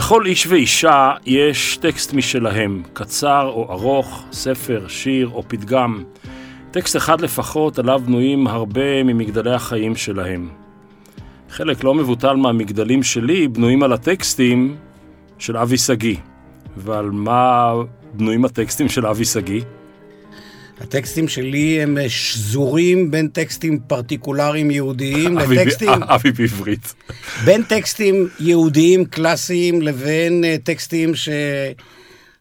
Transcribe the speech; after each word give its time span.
לכל 0.00 0.26
איש 0.26 0.46
ואישה 0.46 1.12
יש 1.26 1.76
טקסט 1.76 2.14
משלהם, 2.14 2.82
קצר 2.92 3.50
או 3.54 3.72
ארוך, 3.72 4.24
ספר, 4.32 4.88
שיר 4.88 5.28
או 5.28 5.42
פתגם. 5.48 6.02
טקסט 6.70 6.96
אחד 6.96 7.20
לפחות 7.20 7.78
עליו 7.78 8.00
בנויים 8.06 8.46
הרבה 8.46 9.02
ממגדלי 9.02 9.54
החיים 9.54 9.96
שלהם. 9.96 10.48
חלק 11.50 11.84
לא 11.84 11.94
מבוטל 11.94 12.36
מהמגדלים 12.36 13.02
שלי 13.02 13.48
בנויים 13.48 13.82
על 13.82 13.92
הטקסטים 13.92 14.76
של 15.38 15.56
אבי 15.56 15.78
שגיא. 15.78 16.16
ועל 16.76 17.10
מה 17.10 17.72
בנויים 18.14 18.44
הטקסטים 18.44 18.88
של 18.88 19.06
אבי 19.06 19.24
שגיא? 19.24 19.62
הטקסטים 20.80 21.28
שלי 21.28 21.82
הם 21.82 21.98
שזורים 22.08 23.10
בין 23.10 23.28
טקסטים 23.28 23.78
פרטיקולריים 23.86 24.70
יהודיים 24.70 25.38
לטקסטים... 25.38 25.88
אבי 26.14 26.32
בעברית. 26.32 26.94
בין 27.44 27.62
טקסטים 27.62 28.28
יהודיים 28.38 29.04
קלאסיים 29.04 29.82
לבין 29.82 30.44
אה, 30.44 30.56
טקסטים 30.64 31.12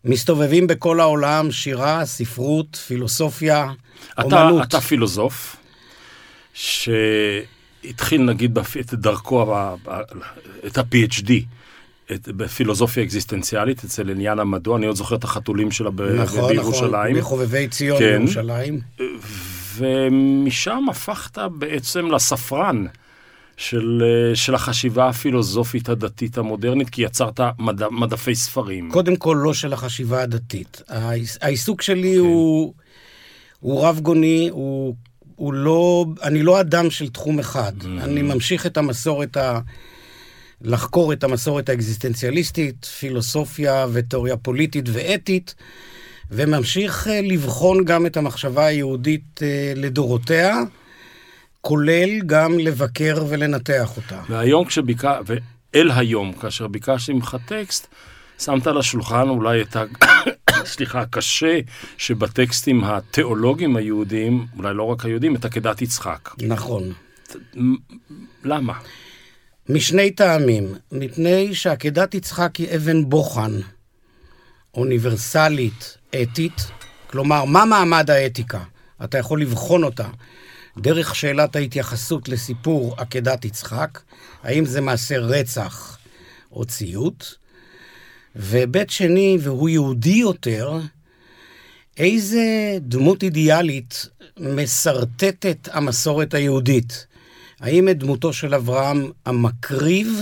שמסתובבים 0.06 0.68
בכל 0.68 1.00
העולם, 1.00 1.52
שירה, 1.52 2.06
ספרות, 2.06 2.76
פילוסופיה, 2.76 3.68
אתה, 4.14 4.22
אומנות. 4.22 4.68
אתה 4.68 4.82
פילוסוף, 4.82 5.56
שהתחיל 6.54 8.22
נגיד 8.22 8.58
את 8.80 8.94
דרכו, 8.94 9.56
את 10.68 10.78
ה-PhD. 10.78 11.32
בפילוסופיה 12.12 13.04
אקזיסטנציאלית 13.04 13.84
אצל 13.84 14.10
עניין 14.10 14.40
המדוע, 14.40 14.78
אני 14.78 14.86
עוד 14.86 14.96
זוכר 14.96 15.16
את 15.16 15.24
החתולים 15.24 15.72
שלה 15.72 15.90
ב, 15.90 16.02
נכון, 16.02 16.54
בירושלים. 16.54 17.18
נכון, 17.18 17.38
בחובבי 17.38 17.68
ציון 17.68 18.00
כן. 18.00 18.18
בירושלים. 18.18 18.80
ומשם 19.78 20.86
הפכת 20.90 21.38
בעצם 21.38 22.12
לספרן 22.12 22.86
של, 23.58 24.04
של 24.34 24.56
החשיבה 24.56 25.10
הפילוסופית 25.10 25.90
הדתית 25.90 26.38
המודרנית, 26.38 26.90
כי 26.90 27.02
יצרת 27.02 27.40
מד, 27.60 27.88
מדפי 27.88 28.36
ספרים. 28.36 28.92
קודם 28.92 29.16
כל, 29.16 29.38
לא 29.44 29.54
של 29.54 29.74
החשיבה 29.74 30.22
הדתית. 30.22 30.82
העיסוק 31.42 31.82
שלי 31.82 32.14
כן. 32.14 32.20
הוא, 32.20 32.74
הוא 33.60 33.86
רב 33.86 34.00
גוני, 34.00 34.50
הוא, 34.52 34.96
הוא 35.36 35.54
לא, 35.54 36.06
אני 36.24 36.44
לא 36.44 36.60
אדם 36.60 36.90
של 36.90 37.10
תחום 37.10 37.40
אחד. 37.40 37.74
Mm-hmm. 37.82 38.04
אני 38.04 38.22
ממשיך 38.22 38.66
את 38.66 38.78
המסורת 38.78 39.38
ה... 39.38 39.60
לחקור 40.62 41.14
את 41.14 41.24
המסורת 41.24 41.70
האקזיסטנציאליסטית, 41.70 42.86
פילוסופיה 42.86 43.86
ותיאוריה 43.94 44.38
פוליטית 44.38 44.86
ואתית, 44.92 45.56
וממשיך 46.32 47.08
אה, 47.08 47.22
לבחון 47.22 47.86
גם 47.86 48.06
את 48.06 48.18
המחשבה 48.18 48.66
היהודית 48.66 49.40
אה, 49.44 49.74
לדורותיה, 49.76 50.58
כולל 51.62 52.20
גם 52.26 52.60
לבקר 52.60 53.26
ולנתח 53.30 53.98
אותה. 53.98 54.22
והיום 54.30 54.66
כשביקע... 54.66 55.20
ואל 55.26 55.92
היום, 55.92 56.34
כאשר 56.34 56.68
ביקשתי 56.68 57.14
ממך 57.14 57.38
טקסט, 57.46 57.88
שמת 58.40 58.68
על 58.68 58.78
השולחן 58.78 59.30
אולי 59.30 59.62
את 59.62 59.76
ה... 59.76 59.84
סליחה, 60.66 61.02
הקשה 61.02 61.60
שבטקסטים 61.98 62.84
התיאולוגיים 62.84 63.76
היהודיים, 63.76 64.46
אולי 64.58 64.74
לא 64.74 64.84
רק 64.84 65.06
היהודים, 65.06 65.36
את 65.36 65.46
עקדת 65.46 65.82
יצחק. 65.82 66.30
נכון. 66.42 66.94
למה? 68.44 68.74
משני 69.70 70.12
טעמים. 70.12 70.76
מפני 70.92 71.56
שעקדת 71.56 72.14
יצחק 72.14 72.56
היא 72.56 72.76
אבן 72.76 73.10
בוחן, 73.10 73.52
אוניברסלית, 74.74 75.98
אתית. 76.22 76.68
כלומר, 77.08 77.46
מה 77.46 77.66
מעמד 77.66 78.10
האתיקה? 78.10 78.64
אתה 79.04 79.18
יכול 79.18 79.42
לבחון 79.42 79.84
אותה 79.84 80.08
דרך 80.78 81.16
שאלת 81.16 81.56
ההתייחסות 81.56 82.30
לסיפור 82.30 82.96
עקדת 82.98 83.46
יצחק, 83.46 84.00
האם 84.44 84.66
זה 84.66 84.82
מעשה 84.82 85.18
רצח 85.18 85.98
או 86.52 86.66
ציות. 86.66 87.36
והיבט 88.36 88.90
שני, 88.90 89.38
והוא 89.42 89.70
יהודי 89.70 90.10
יותר, 90.16 90.80
איזה 91.98 92.78
דמות 92.82 93.24
אידיאלית 93.24 94.06
משרטטת 94.40 95.70
המסורת 95.72 96.34
היהודית. 96.34 97.08
האם 97.62 97.90
את 97.90 97.98
דמותו 97.98 98.34
של 98.34 98.56
אברהם 98.56 99.12
המקריב, 99.26 100.20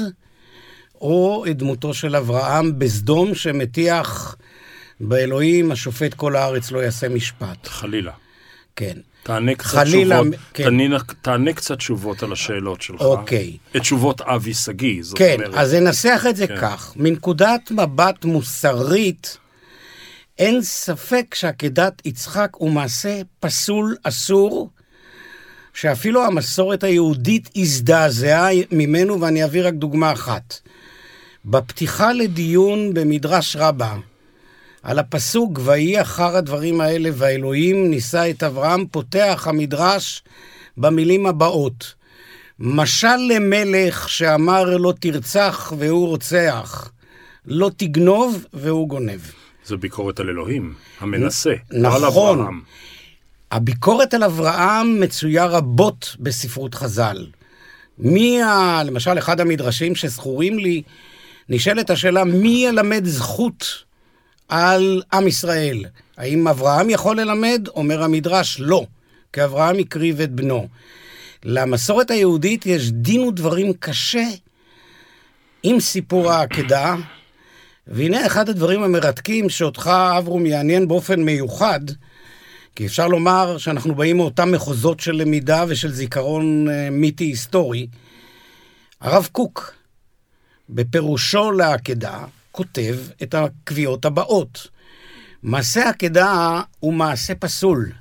או 1.01 1.45
את 1.49 1.57
דמותו 1.57 1.93
של 1.93 2.15
אברהם 2.15 2.79
בסדום 2.79 3.35
שמטיח 3.35 4.37
באלוהים 4.99 5.71
השופט 5.71 6.13
כל 6.13 6.35
הארץ 6.35 6.71
לא 6.71 6.79
יעשה 6.79 7.09
משפט. 7.09 7.67
חלילה. 7.67 8.11
כן. 8.75 8.97
תענה 9.23 9.55
קצת 9.55 9.67
חלילה, 9.67 10.15
תשובות, 10.21 10.39
כן. 10.53 10.63
תענה, 10.63 10.97
תענה 11.21 11.53
קצת 11.53 11.77
תשובות 11.77 12.23
על 12.23 12.31
השאלות 12.31 12.81
שלך. 12.81 13.01
אוקיי. 13.01 13.57
את 13.75 13.81
תשובות 13.81 14.21
אבי 14.21 14.53
שגיא, 14.53 15.03
זאת 15.03 15.17
כן, 15.17 15.35
אומרת. 15.35 15.51
כן, 15.53 15.59
אז 15.59 15.73
אנסח 15.73 16.25
את 16.29 16.35
זה 16.35 16.47
כן. 16.47 16.61
כך. 16.61 16.93
מנקודת 16.95 17.71
מבט 17.71 18.25
מוסרית, 18.25 19.37
אין 20.37 20.61
ספק 20.61 21.35
שעקדת 21.35 22.01
יצחק 22.05 22.49
הוא 22.55 22.71
מעשה 22.71 23.21
פסול, 23.39 23.95
אסור, 24.03 24.69
שאפילו 25.77 26.25
המסורת 26.25 26.83
היהודית 26.83 27.49
הזדעזעה 27.55 28.49
ממנו, 28.71 29.21
ואני 29.21 29.43
אביא 29.43 29.67
רק 29.67 29.73
דוגמה 29.73 30.11
אחת. 30.11 30.59
בפתיחה 31.45 32.13
לדיון 32.13 32.93
במדרש 32.93 33.55
רבה, 33.55 33.95
על 34.83 34.99
הפסוק, 34.99 35.59
ויהי 35.63 36.01
אחר 36.01 36.35
הדברים 36.35 36.81
האלה, 36.81 37.09
והאלוהים 37.13 37.89
נישא 37.89 38.29
את 38.29 38.43
אברהם, 38.43 38.85
פותח 38.91 39.47
המדרש 39.49 40.23
במילים 40.77 41.25
הבאות: 41.25 41.93
משל 42.59 43.17
למלך 43.29 44.09
שאמר 44.09 44.77
לא 44.77 44.93
תרצח 44.99 45.73
והוא 45.77 46.07
רוצח, 46.07 46.91
לא 47.45 47.71
תגנוב 47.77 48.45
והוא 48.53 48.87
גונב. 48.87 49.19
זו 49.65 49.77
ביקורת 49.77 50.19
על 50.19 50.29
אלוהים, 50.29 50.73
המנסה, 50.99 51.53
נכון. 51.71 51.81
לא 51.81 51.95
על 51.95 52.05
אברהם. 52.05 52.61
הביקורת 53.51 54.13
על 54.13 54.23
אברהם 54.23 54.99
מצויה 54.99 55.45
רבות 55.45 56.15
בספרות 56.19 56.75
חז"ל. 56.75 57.25
מי, 57.99 58.41
ה... 58.41 58.81
למשל, 58.83 59.17
אחד 59.17 59.39
המדרשים 59.39 59.95
שזכורים 59.95 60.59
לי, 60.59 60.81
נשאלת 61.49 61.89
השאלה, 61.89 62.23
מי 62.23 62.65
ילמד 62.67 63.05
זכות 63.05 63.83
על 64.49 65.01
עם 65.13 65.27
ישראל? 65.27 65.85
האם 66.17 66.47
אברהם 66.47 66.89
יכול 66.89 67.19
ללמד? 67.19 67.67
אומר 67.75 68.03
המדרש, 68.03 68.57
לא, 68.59 68.85
כי 69.33 69.43
אברהם 69.43 69.79
הקריב 69.79 70.21
את 70.21 70.31
בנו. 70.31 70.67
למסורת 71.43 72.11
היהודית 72.11 72.65
יש 72.65 72.91
דין 72.91 73.21
ודברים 73.21 73.73
קשה 73.73 74.27
עם 75.63 75.79
סיפור 75.79 76.31
העקדה, 76.31 76.95
והנה 77.87 78.25
אחד 78.25 78.49
הדברים 78.49 78.83
המרתקים 78.83 79.49
שאותך, 79.49 79.91
אברום, 80.17 80.45
יעניין 80.45 80.87
באופן 80.87 81.21
מיוחד, 81.21 81.79
כי 82.77 82.85
אפשר 82.85 83.07
לומר 83.07 83.57
שאנחנו 83.57 83.95
באים 83.95 84.17
מאותם 84.17 84.51
מחוזות 84.51 84.99
של 84.99 85.11
למידה 85.11 85.65
ושל 85.67 85.91
זיכרון 85.91 86.69
אה, 86.69 86.89
מיתי 86.89 87.23
היסטורי. 87.23 87.87
הרב 89.01 89.27
קוק, 89.31 89.73
בפירושו 90.69 91.51
לעקדה, 91.51 92.25
כותב 92.51 92.97
את 93.23 93.33
הקביעות 93.33 94.05
הבאות. 94.05 94.67
מעשה 95.43 95.89
עקדה 95.89 96.61
הוא 96.79 96.93
מעשה 96.93 97.35
פסול, 97.35 97.91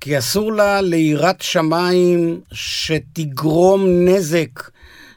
כי 0.00 0.18
אסור 0.18 0.52
לה 0.52 0.80
ליראת 0.80 1.40
שמיים 1.42 2.40
שתגרום 2.52 3.86
נזק 4.04 4.70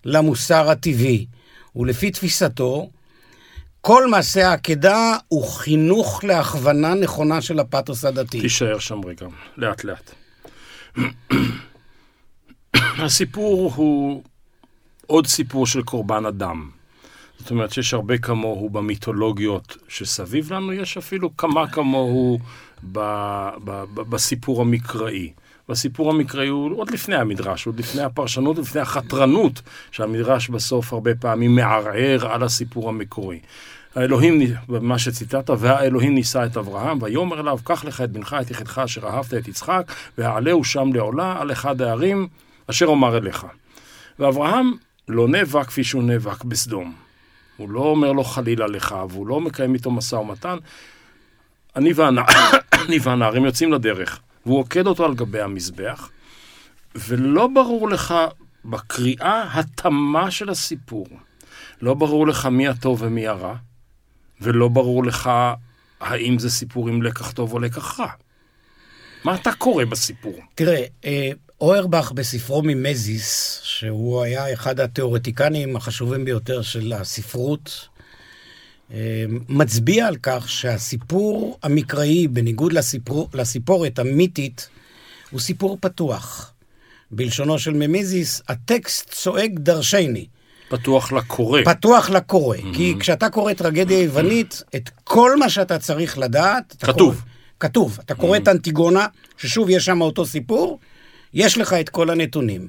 למוסר 0.06 0.70
הטבעי. 0.70 1.26
ולפי 1.76 2.12
תפיסתו, 2.12 2.90
כל 3.86 4.08
מעשה 4.08 4.50
העקדה 4.50 5.18
הוא 5.28 5.48
חינוך 5.48 6.24
להכוונה 6.24 6.94
נכונה 6.94 7.42
של 7.42 7.60
הפתוס 7.60 8.06
הדתי. 8.06 8.42
תישאר 8.42 8.80
שם 8.80 9.06
רגע, 9.06 9.28
לאט 9.58 9.84
לאט. 9.84 10.12
הסיפור 12.78 13.72
הוא 13.76 14.24
עוד 15.08 15.28
סיפור 15.28 15.68
של 15.68 15.84
קורבן 15.84 16.26
אדם. 16.26 16.70
זאת 17.40 17.52
אומרת 17.52 17.72
שיש 17.72 17.94
הרבה 17.94 18.18
כמוהו 18.18 18.70
במיתולוגיות 18.70 19.78
שסביב 19.88 20.54
לנו, 20.54 20.74
יש 20.74 20.98
אפילו 20.98 21.38
כמה 21.38 21.68
כמוהו 21.68 22.40
ב, 22.84 23.00
ב, 23.64 23.84
ב, 23.94 24.02
בסיפור 24.02 24.62
המקראי. 24.62 25.34
והסיפור 25.70 26.10
המקראי 26.10 26.48
הוא 26.48 26.78
עוד 26.78 26.92
לפני 26.92 27.16
המדרש, 27.16 27.68
עוד 27.68 27.80
לפני 27.80 28.02
הפרשנות, 28.02 28.58
לפני 28.58 28.82
החתרנות 28.82 29.62
שהמדרש 29.92 30.50
בסוף 30.50 30.94
הרבה 30.94 31.16
פעמים 31.16 31.56
מערער 31.56 32.28
על 32.32 32.44
הסיפור 32.44 32.90
המקורי. 32.90 33.40
האלוהים, 33.96 34.42
מה 34.68 35.00
שציטטת, 35.00 35.50
והאלוהים 35.60 36.16
נישא 36.16 36.46
את 36.46 36.58
אברהם, 36.58 36.98
ויאמר 37.02 37.40
אליו, 37.40 37.60
קח 37.64 37.86
לך 37.86 38.02
את 38.02 38.12
בנך, 38.12 38.36
את 38.42 38.52
יחידך 38.52 38.80
אשר 38.86 39.08
אהבת 39.08 39.34
את 39.34 39.48
יצחק, 39.48 39.92
והעלהו 40.18 40.64
שם 40.64 40.94
לעולה 40.94 41.42
על 41.42 41.52
אחד 41.52 41.82
הערים 41.82 42.28
אשר 42.70 42.86
אומר 42.86 43.18
אליך. 43.18 43.46
ואברהם 44.20 44.72
לא 45.08 45.28
נאבק 45.28 45.68
כפי 45.68 45.84
שהוא 45.84 46.04
נאבק 46.04 46.44
בסדום. 46.44 46.94
הוא 47.58 47.70
לא 47.70 47.80
אומר 47.80 48.12
לו 48.12 48.24
חלילה 48.24 48.68
לך, 48.68 48.96
והוא 49.10 49.28
לא 49.28 49.42
מקיים 49.42 49.74
איתו 49.74 49.92
משא 49.92 50.16
ומתן. 50.16 50.58
אני, 51.76 51.94
והנע... 51.94 52.22
אני 52.86 52.98
והנערים 53.02 53.46
יוצאים 53.46 53.74
לדרך, 53.74 54.20
והוא 54.46 54.60
עוקד 54.60 54.88
אותו 54.88 55.06
על 55.06 55.14
גבי 55.14 55.42
המזבח, 55.42 56.10
ולא 56.96 57.48
ברור 57.48 57.90
לך 57.90 58.14
בקריאה 58.66 59.60
התמה 59.60 60.32
של 60.32 60.50
הסיפור. 60.50 61.08
לא 61.82 61.94
ברור 61.94 62.28
לך 62.28 62.46
מי 62.46 62.68
הטוב 62.68 63.02
ומי 63.02 63.28
הרע, 63.28 63.56
ולא 64.44 64.68
ברור 64.68 65.04
לך 65.04 65.30
האם 66.00 66.40
זה 66.40 66.50
סיפור 66.50 66.90
עם 66.90 67.02
לקח 67.02 67.32
טוב 67.32 67.54
או 67.54 67.60
לקח 67.60 68.00
רע. 68.00 68.08
מה 69.24 69.36
אתה 69.36 69.52
קורא 69.52 69.86
בסיפור? 69.86 70.40
תראה, 70.56 70.84
אה, 71.06 71.30
אוירבך 71.62 72.12
בספרו 72.12 72.62
ממזיס, 72.66 73.60
שהוא 73.64 74.22
היה 74.22 74.54
אחד 74.54 74.80
התיאורטיקנים 74.80 75.76
החשובים 75.76 76.26
ביותר 76.26 76.62
של 76.62 76.94
הספרות, 76.94 77.88
אה, 78.94 79.26
מצביע 79.50 80.08
על 80.08 80.18
כך 80.24 80.50
שהסיפור 80.50 81.60
המקראי, 81.64 82.28
בניגוד 82.28 82.74
לסיפור, 82.74 83.30
לסיפורת 83.34 84.00
המיתית, 84.00 84.70
הוא 85.32 85.40
סיפור 85.40 85.78
פתוח. 85.82 86.54
בלשונו 87.12 87.60
של 87.60 87.74
ממזיס, 87.74 88.42
הטקסט 88.48 89.10
צועק 89.10 89.52
דרשני. 89.54 90.26
פתוח 90.78 91.12
לקורא. 91.12 91.62
פתוח 91.66 92.10
לקורא. 92.10 92.58
Mm-hmm. 92.58 92.76
כי 92.76 92.96
כשאתה 93.00 93.30
קורא 93.30 93.54
טרגדיה 93.54 94.02
יוונית, 94.02 94.64
את 94.76 94.90
כל 95.04 95.38
מה 95.40 95.50
שאתה 95.50 95.80
צריך 95.80 96.18
לדעת... 96.18 96.76
אתה 96.78 96.86
כתוב. 96.86 97.14
קורא, 97.16 97.26
כתוב. 97.60 97.98
אתה 98.06 98.16
קורא 98.16 98.38
mm-hmm. 98.38 98.42
את 98.42 98.48
אנטיגונה, 98.48 99.08
ששוב, 99.38 99.70
יש 99.70 99.86
שם 99.86 100.02
אותו 100.02 100.26
סיפור, 100.26 100.80
יש 101.34 101.58
לך 101.58 101.74
את 101.74 101.90
כל 101.90 102.10
הנתונים. 102.10 102.68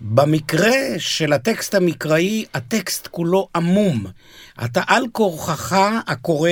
במקרה 0.00 0.76
של 0.98 1.32
הטקסט 1.32 1.74
המקראי, 1.74 2.44
הטקסט 2.54 3.08
כולו 3.10 3.48
עמום. 3.56 4.06
אתה 4.64 4.82
על 4.86 5.04
כורחך, 5.12 5.76
הקורא, 6.06 6.50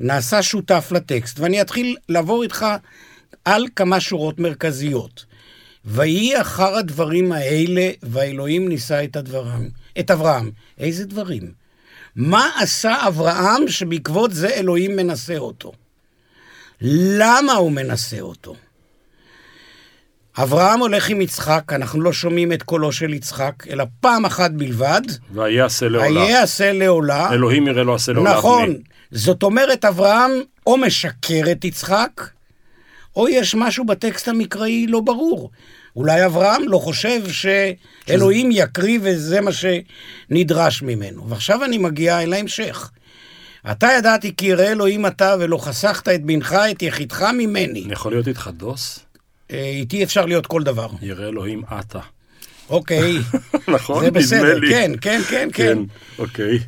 נעשה 0.00 0.42
שותף 0.42 0.88
לטקסט, 0.90 1.40
ואני 1.40 1.60
אתחיל 1.60 1.96
לעבור 2.08 2.42
איתך 2.42 2.66
על 3.44 3.66
כמה 3.76 4.00
שורות 4.00 4.38
מרכזיות. 4.38 5.24
ויהי 5.90 6.40
אחר 6.40 6.74
הדברים 6.76 7.32
האלה, 7.32 7.90
והאלוהים 8.02 8.68
נישא 8.68 9.04
את 9.04 9.16
הדברים, 9.16 9.70
את 10.00 10.10
אברהם. 10.10 10.50
איזה 10.78 11.04
דברים? 11.04 11.52
מה 12.16 12.50
עשה 12.60 13.06
אברהם 13.08 13.68
שבעקבות 13.68 14.32
זה 14.32 14.48
אלוהים 14.48 14.96
מנסה 14.96 15.38
אותו? 15.38 15.72
למה 16.80 17.52
הוא 17.52 17.72
מנסה 17.72 18.20
אותו? 18.20 18.54
אברהם 20.38 20.80
הולך 20.80 21.08
עם 21.08 21.20
יצחק, 21.20 21.72
אנחנו 21.72 22.00
לא 22.00 22.12
שומעים 22.12 22.52
את 22.52 22.62
קולו 22.62 22.92
של 22.92 23.14
יצחק, 23.14 23.54
אלא 23.70 23.84
פעם 24.00 24.24
אחת 24.24 24.50
בלבד. 24.50 25.02
ויעשה 25.32 25.88
לעולה. 25.88 26.20
ויעשה 26.20 26.72
לעולה. 26.72 27.32
אלוהים 27.32 27.66
יראה 27.66 27.82
לו 27.82 27.94
עשה 27.94 28.12
לעולה. 28.12 28.32
נכון. 28.32 28.74
זאת 29.10 29.42
אומרת, 29.42 29.84
אברהם 29.84 30.30
או 30.66 30.76
משקר 30.76 31.42
את 31.52 31.64
יצחק, 31.64 32.30
או 33.16 33.28
יש 33.28 33.54
משהו 33.54 33.84
בטקסט 33.86 34.28
המקראי 34.28 34.86
לא 34.86 35.00
ברור. 35.00 35.50
אולי 35.98 36.26
אברהם 36.26 36.68
לא 36.68 36.78
חושב 36.78 37.22
שאלוהים 37.28 38.50
יקריב 38.52 39.00
וזה 39.04 39.40
מה 39.40 39.50
שנדרש 39.52 40.82
ממנו. 40.82 41.28
ועכשיו 41.28 41.64
אני 41.64 41.78
מגיע 41.78 42.22
אל 42.22 42.32
ההמשך. 42.32 42.90
אתה 43.70 43.88
ידעתי 43.98 44.36
כי 44.36 44.46
יראה 44.46 44.72
אלוהים 44.72 45.06
אתה 45.06 45.34
ולא 45.40 45.58
חסכת 45.58 46.08
את 46.08 46.24
בנך, 46.24 46.56
את 46.70 46.82
יחידך 46.82 47.22
ממני. 47.22 47.84
אני 47.84 47.92
יכול 47.92 48.12
להיות 48.12 48.28
איתך 48.28 48.50
דוס? 48.56 49.00
אה, 49.50 49.64
איתי 49.64 50.02
אפשר 50.02 50.26
להיות 50.26 50.46
כל 50.46 50.62
דבר. 50.62 50.88
יראה 51.02 51.28
אלוהים 51.28 51.62
אתה. 51.80 52.00
אוקיי. 52.70 53.12
נכון? 53.74 54.04
זה 54.04 54.10
בסדר, 54.10 54.44
נדמה 54.44 54.54
לי. 54.54 54.70
כן, 54.70 54.92
כן, 55.00 55.20
כן, 55.28 55.48
כן. 55.52 55.78
אוקיי. 56.18 56.58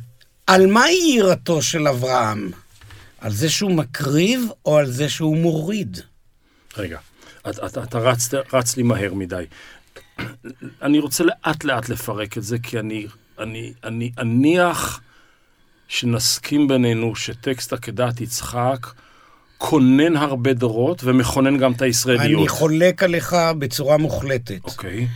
על 0.47 0.67
מהי 0.67 1.13
יראתו 1.17 1.61
של 1.61 1.87
אברהם? 1.87 2.51
על 3.21 3.31
זה 3.31 3.49
שהוא 3.49 3.71
מקריב 3.71 4.47
או 4.65 4.77
על 4.77 4.91
זה 4.91 5.09
שהוא 5.09 5.37
מוריד? 5.37 5.99
רגע, 6.77 6.97
אתה, 7.49 7.65
אתה, 7.65 7.83
אתה 7.83 7.99
רץ, 7.99 8.29
רץ 8.53 8.77
לי 8.77 8.83
מהר 8.83 9.13
מדי. 9.13 9.45
אני 10.81 10.99
רוצה 10.99 11.23
לאט 11.23 11.63
לאט 11.63 11.89
לפרק 11.89 12.37
את 12.37 12.43
זה, 12.43 12.59
כי 12.59 12.79
אני, 12.79 13.07
אני, 13.39 13.73
אני 13.83 14.11
אניח 14.19 15.01
שנסכים 15.87 16.67
בינינו 16.67 17.15
שטקסט 17.15 17.73
עקדת 17.73 18.21
יצחק 18.21 18.87
כונן 19.57 20.17
הרבה 20.17 20.53
דורות 20.53 21.03
ומכונן 21.03 21.57
גם 21.57 21.71
את 21.71 21.81
הישראליות. 21.81 22.39
אני 22.39 22.47
חולק 22.47 23.03
עליך 23.03 23.35
בצורה 23.59 23.97
מוחלטת. 23.97 24.63
אוקיי. 24.63 25.07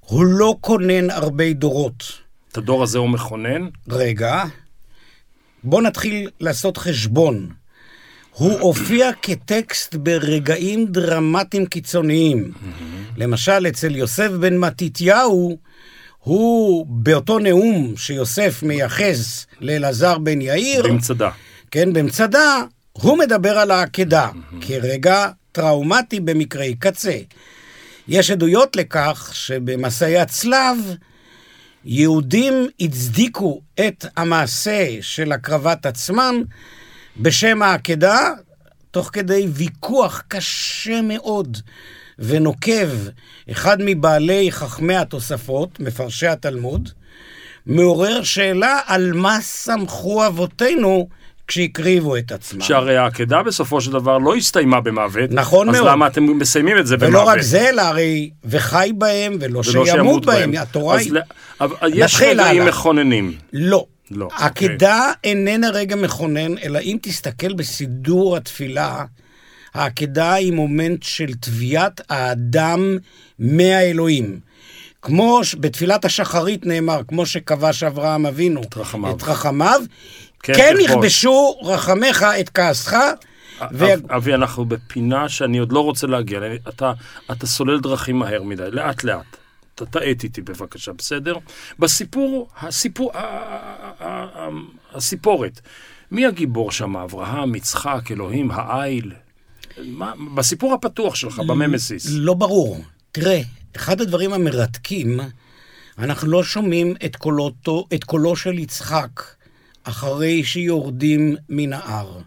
הוא 0.00 0.24
לא 0.24 0.56
כונן 0.60 1.10
הרבה 1.10 1.52
דורות. 1.52 2.12
את 2.52 2.58
הדור 2.58 2.82
הזה 2.82 2.98
הוא 2.98 3.08
מכונן? 3.08 3.68
רגע, 3.88 4.44
בוא 5.64 5.82
נתחיל 5.82 6.30
לעשות 6.40 6.76
חשבון. 6.76 7.48
הוא 8.38 8.60
הופיע 8.60 9.10
כטקסט 9.22 9.94
ברגעים 9.94 10.86
דרמטיים 10.86 11.66
קיצוניים. 11.66 12.52
למשל, 13.16 13.66
אצל 13.68 13.96
יוסף 13.96 14.28
בן 14.30 14.56
מתתיהו, 14.56 15.58
הוא 16.18 16.86
באותו 16.88 17.38
נאום 17.38 17.94
שיוסף 17.96 18.62
מייחס 18.62 19.46
לאלעזר 19.60 20.18
בן 20.18 20.40
יאיר, 20.40 20.82
במצדה. 20.82 21.30
כן, 21.70 21.92
במצדה, 21.92 22.62
הוא 22.92 23.18
מדבר 23.18 23.58
על 23.58 23.70
העקדה 23.70 24.28
כרגע 24.60 25.28
טראומטי 25.52 26.20
במקרי 26.20 26.74
קצה. 26.74 27.18
יש 28.08 28.30
עדויות 28.30 28.76
לכך 28.76 29.30
שבמסעי 29.34 30.18
הצלב, 30.18 30.76
יהודים 31.84 32.54
הצדיקו 32.80 33.60
את 33.80 34.04
המעשה 34.16 34.86
של 35.00 35.32
הקרבת 35.32 35.86
עצמם 35.86 36.42
בשם 37.18 37.62
העקדה, 37.62 38.30
תוך 38.90 39.10
כדי 39.12 39.46
ויכוח 39.50 40.22
קשה 40.28 41.00
מאוד 41.02 41.56
ונוקב, 42.18 42.88
אחד 43.50 43.76
מבעלי 43.80 44.52
חכמי 44.52 44.96
התוספות, 44.96 45.80
מפרשי 45.80 46.26
התלמוד, 46.26 46.88
מעורר 47.66 48.22
שאלה 48.22 48.80
על 48.86 49.12
מה 49.12 49.38
סמכו 49.40 50.26
אבותינו 50.26 51.08
כשהקריבו 51.46 52.16
את 52.16 52.32
עצמם. 52.32 52.60
שהרי 52.60 52.96
העקדה 52.96 53.42
בסופו 53.42 53.80
של 53.80 53.92
דבר 53.92 54.18
לא 54.18 54.34
הסתיימה 54.36 54.80
במוות. 54.80 55.30
נכון 55.30 55.68
אז 55.68 55.74
מאוד. 55.74 55.86
אז 55.86 55.92
למה 55.92 56.06
אתם 56.06 56.22
מסיימים 56.38 56.78
את 56.78 56.86
זה 56.86 56.96
במוות? 56.96 57.10
ולא 57.10 57.28
רק 57.28 57.40
זה, 57.40 57.68
אלא 57.68 57.82
הרי 57.82 58.30
וחי 58.44 58.90
בהם 58.98 59.36
ולא 59.40 59.62
ולא 59.72 59.86
שימות 59.86 60.26
בהם. 60.26 60.52
התורה 60.58 60.94
אז 60.94 61.00
היא... 61.00 61.12
ל- 61.12 61.18
אבל 61.60 61.74
יש 61.94 62.20
רגעים. 62.20 62.66
מכוננים. 62.66 63.32
לא. 63.52 63.84
לא, 64.10 64.24
אוקיי. 64.24 64.38
העקדה 64.68 65.12
איננה 65.24 65.70
רגע 65.70 65.96
מכונן, 65.96 66.58
אלא 66.58 66.78
אם 66.78 66.96
תסתכל 67.02 67.52
בסידור 67.52 68.36
התפילה, 68.36 69.04
העקדה 69.74 70.32
היא 70.32 70.52
מומנט 70.52 71.02
של 71.02 71.34
תביעת 71.34 72.00
האדם 72.08 72.98
מהאלוהים. 73.38 74.40
כמו 75.02 75.40
בתפילת 75.60 76.04
השחרית 76.04 76.66
נאמר, 76.66 77.00
כמו 77.08 77.26
שכבש 77.26 77.82
אברהם 77.82 78.26
אבינו 78.26 78.62
את 78.62 78.76
רחמיו. 78.76 79.16
את 79.16 79.22
רחמיו, 79.22 79.80
כן, 80.42 80.52
כן. 80.56 80.74
יכבשו 80.80 81.58
רחמך 81.62 82.26
את 82.40 82.48
כעסך, 82.54 82.96
ו- 83.72 83.94
אב- 83.94 84.12
אבי, 84.12 84.34
אנחנו 84.34 84.64
בפינה 84.64 85.28
שאני 85.28 85.58
עוד 85.58 85.72
לא 85.72 85.80
רוצה 85.80 86.06
להגיע. 86.06 86.38
אליה. 86.38 86.54
אתה, 86.68 86.92
אתה 87.30 87.46
סולל 87.46 87.80
דרכים 87.80 88.18
מהר 88.18 88.42
מדי, 88.42 88.62
לאט 88.72 89.04
לאט. 89.80 89.88
ת- 89.88 89.92
תעט 89.92 90.24
איתי 90.24 90.42
בבקשה, 90.42 90.92
בסדר? 90.92 91.34
בסיפור, 91.78 92.48
הסיפור, 92.60 93.12
הסיפורת. 94.92 95.60
מי 96.10 96.26
הגיבור 96.26 96.72
שם? 96.72 96.96
אברהם, 96.96 97.54
יצחק, 97.54 98.10
אלוהים, 98.10 98.50
העיל? 98.50 99.12
מה, 99.84 100.12
בסיפור 100.34 100.74
הפתוח 100.74 101.14
שלך, 101.14 101.38
בממסיס. 101.38 102.06
לא 102.10 102.34
ברור. 102.34 102.80
תראה, 103.12 103.40
אחד 103.76 104.00
הדברים 104.00 104.32
המרתקים, 104.32 105.20
אנחנו 105.98 106.30
לא 106.30 106.42
שומעים 106.44 106.94
את, 107.04 107.16
קולותו, 107.16 107.86
את 107.94 108.04
קולו 108.04 108.36
של 108.36 108.58
יצחק 108.58 109.22
אחרי 109.84 110.44
שיורדים 110.44 111.36
מן 111.48 111.72
ההר. 111.72 112.18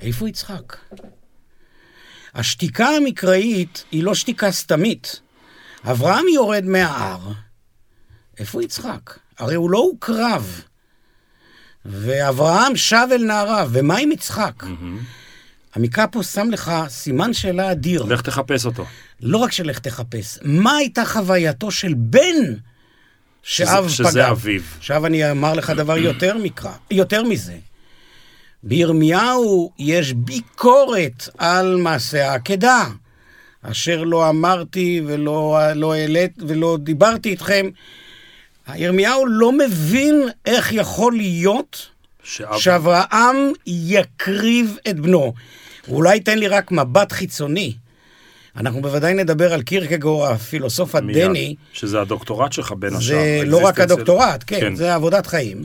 איפה 0.00 0.28
יצחק? 0.28 0.76
השתיקה 2.34 2.88
המקראית 2.88 3.84
היא 3.92 4.02
לא 4.04 4.14
שתיקה 4.14 4.50
סתמית. 4.50 5.20
אברהם 5.90 6.24
יורד 6.34 6.64
מההר, 6.64 7.18
איפה 8.38 8.62
יצחק? 8.62 9.18
הרי 9.38 9.54
הוא 9.54 9.70
לא 9.70 9.78
הוקרב. 9.78 10.60
ואברהם 11.84 12.76
שב 12.76 13.06
אל 13.12 13.24
נעריו, 13.24 13.68
ומה 13.72 13.96
עם 13.98 14.12
יצחק? 14.12 14.64
המקרא 15.74 16.06
פה 16.12 16.22
שם 16.22 16.50
לך 16.50 16.72
סימן 16.88 17.32
שאלה 17.32 17.72
אדיר. 17.72 18.02
לך 18.02 18.20
תחפש 18.20 18.66
אותו. 18.66 18.86
לא 19.20 19.38
רק 19.38 19.52
שלך 19.52 19.78
תחפש, 19.78 20.38
מה 20.42 20.76
הייתה 20.76 21.04
חווייתו 21.04 21.70
של 21.70 21.94
בן 21.96 22.54
שאב 23.42 23.88
שזה, 23.88 24.02
פגע? 24.02 24.10
שזה 24.10 24.30
אביו. 24.30 24.60
עכשיו 24.78 25.06
אני 25.06 25.30
אומר 25.30 25.54
לך 25.54 25.70
דבר 25.70 25.96
יותר 25.96 26.38
מקרא, 26.38 26.72
יותר 26.90 27.22
מזה. 27.22 27.56
בירמיהו 28.62 29.72
יש 29.78 30.12
ביקורת 30.12 31.28
על 31.38 31.76
מעשה 31.76 32.30
העקדה, 32.30 32.86
אשר 33.70 34.04
לא 34.04 34.28
אמרתי 34.28 35.02
ולא 35.06 35.60
לא 35.74 35.94
העלית 35.94 36.32
ולא 36.46 36.78
דיברתי 36.80 37.30
איתכם. 37.30 37.70
ירמיהו 38.74 39.26
לא 39.26 39.52
מבין 39.52 40.28
איך 40.46 40.72
יכול 40.72 41.12
להיות 41.12 41.88
שאב... 42.22 42.58
שאברהם 42.58 43.52
יקריב 43.66 44.76
את 44.88 45.00
בנו. 45.00 45.32
אולי 45.88 46.20
תן 46.20 46.38
לי 46.38 46.48
רק 46.48 46.72
מבט 46.72 47.12
חיצוני. 47.12 47.74
אנחנו 48.56 48.82
בוודאי 48.82 49.14
נדבר 49.14 49.52
על 49.52 49.62
קירקגור, 49.62 50.26
הפילוסוף 50.26 50.94
הדני. 50.94 51.54
שזה 51.72 52.00
הדוקטורט 52.00 52.52
שלך 52.52 52.72
בין 52.78 52.94
השאר. 52.94 53.16
זה 53.16 53.42
לא 53.46 53.66
רק 53.66 53.80
הדוקטורט, 53.80 54.44
כן, 54.46 54.60
כן. 54.60 54.74
זה 54.74 54.94
עבודת 54.94 55.26
חיים. 55.26 55.64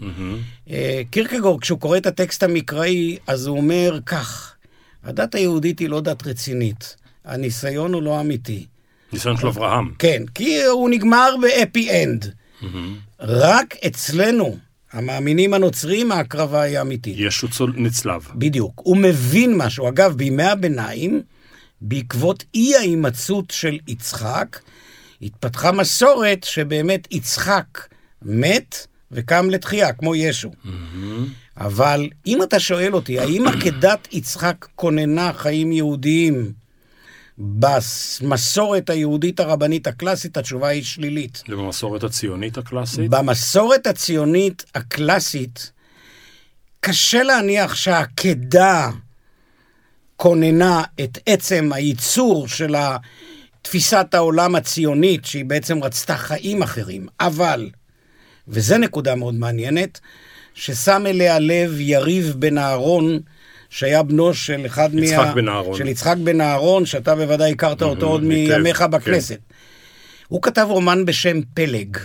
אה, 0.70 1.02
קירקגור, 1.10 1.62
כשהוא 1.62 1.80
קורא 1.80 1.98
את 1.98 2.06
הטקסט 2.06 2.44
המקראי, 2.44 3.18
אז 3.28 3.48
הוא 3.48 3.58
אומר 3.58 4.00
כך, 4.06 4.54
הדת 5.04 5.36
היהודית 5.36 5.80
היא 5.80 5.90
לא 5.90 6.02
דת 6.02 6.28
רצינית, 6.28 6.96
הניסיון 7.26 7.94
הוא 7.94 8.04
לא 8.04 8.22
אמיתי. 8.22 8.66
ניסיון 9.14 9.38
של 9.38 9.48
אברהם. 9.48 9.94
כן, 10.00 10.24
כי 10.36 10.64
הוא 10.64 10.90
נגמר 10.90 11.36
באפי 11.42 12.04
אנד. 12.04 12.34
מהמם. 12.62 12.98
רק 13.20 13.76
אצלנו, 13.88 14.58
המאמינים 14.94 15.54
הנוצרים, 15.54 16.12
ההקרבה 16.12 16.62
היא 16.62 16.82
אמיתית. 16.82 17.16
ישו 17.18 17.48
נצלב. 17.76 18.28
בדיוק. 18.36 18.82
הוא 18.84 18.98
מבין 18.98 19.58
משהו. 19.58 19.90
אגב, 19.90 20.14
בימי 20.14 20.44
הביניים, 20.44 21.22
בעקבות 21.82 22.44
אי 22.56 22.76
ההימצאות 22.76 23.52
של 23.52 23.80
יצחק, 23.88 24.60
התפתחה 25.22 25.72
מסורת 25.72 26.44
שבאמת 26.44 27.08
יצחק 27.12 27.88
מת 28.22 28.88
וקם 29.12 29.50
לתחייה, 29.50 29.94
כמו 29.94 30.16
ישו. 30.16 30.52
אבל 31.58 32.10
אם 32.28 32.44
אתה 32.44 32.60
שואל 32.60 32.94
אותי, 32.94 33.20
האם 33.20 33.48
עקדת 33.48 34.08
יצחק 34.12 34.68
כוננה 34.76 35.34
חיים 35.34 35.72
יהודיים 35.72 36.52
במסורת 37.42 38.90
היהודית 38.90 39.40
הרבנית 39.40 39.88
הקלאסית? 39.88 40.38
התשובה 40.38 40.68
היא 40.68 40.84
שלילית. 40.84 41.44
זה 41.48 41.56
במסורת 41.56 42.04
הציונית 42.04 42.58
הקלאסית. 42.58 43.10
במסורת 43.10 43.88
הציונית 43.88 44.66
הקלאסית, 44.76 45.72
קשה 46.80 47.24
להניח 47.24 47.76
שהעקדה 47.76 48.90
כוננה 50.16 50.84
את 51.04 51.18
עצם 51.26 51.70
הייצור 51.74 52.48
של 52.48 52.76
תפיסת 53.62 54.08
העולם 54.14 54.56
הציונית, 54.56 55.26
שהיא 55.26 55.46
בעצם 55.46 55.84
רצתה 55.84 56.18
חיים 56.18 56.64
אחרים. 56.64 57.08
אבל, 57.20 57.70
וזו 58.48 58.78
נקודה 58.78 59.16
מאוד 59.16 59.34
מעניינת, 59.34 60.00
ששם 60.54 61.04
אליה 61.08 61.40
לב 61.40 61.80
יריב 61.80 62.36
בן 62.40 62.58
אהרון, 62.58 63.20
שהיה 63.72 64.04
בנו 64.04 64.34
של 64.34 64.66
אחד 64.66 64.90
יצחק 64.94 65.32
בן 65.36 65.50
אהרון. 65.50 65.78
של 65.78 65.88
יצחק 65.88 66.16
בן 66.24 66.42
אהרון, 66.42 66.86
שאתה 66.86 67.16
בוודאי 67.16 67.52
הכרת 67.52 67.82
אותו 67.82 68.08
עוד 68.08 68.24
מימיך 68.24 68.78
כן. 68.78 68.92
בכנסת. 68.92 69.40
הוא 70.28 70.42
כתב 70.42 70.68
רומן 70.70 71.06
בשם 71.06 71.42
פלג. 71.54 71.98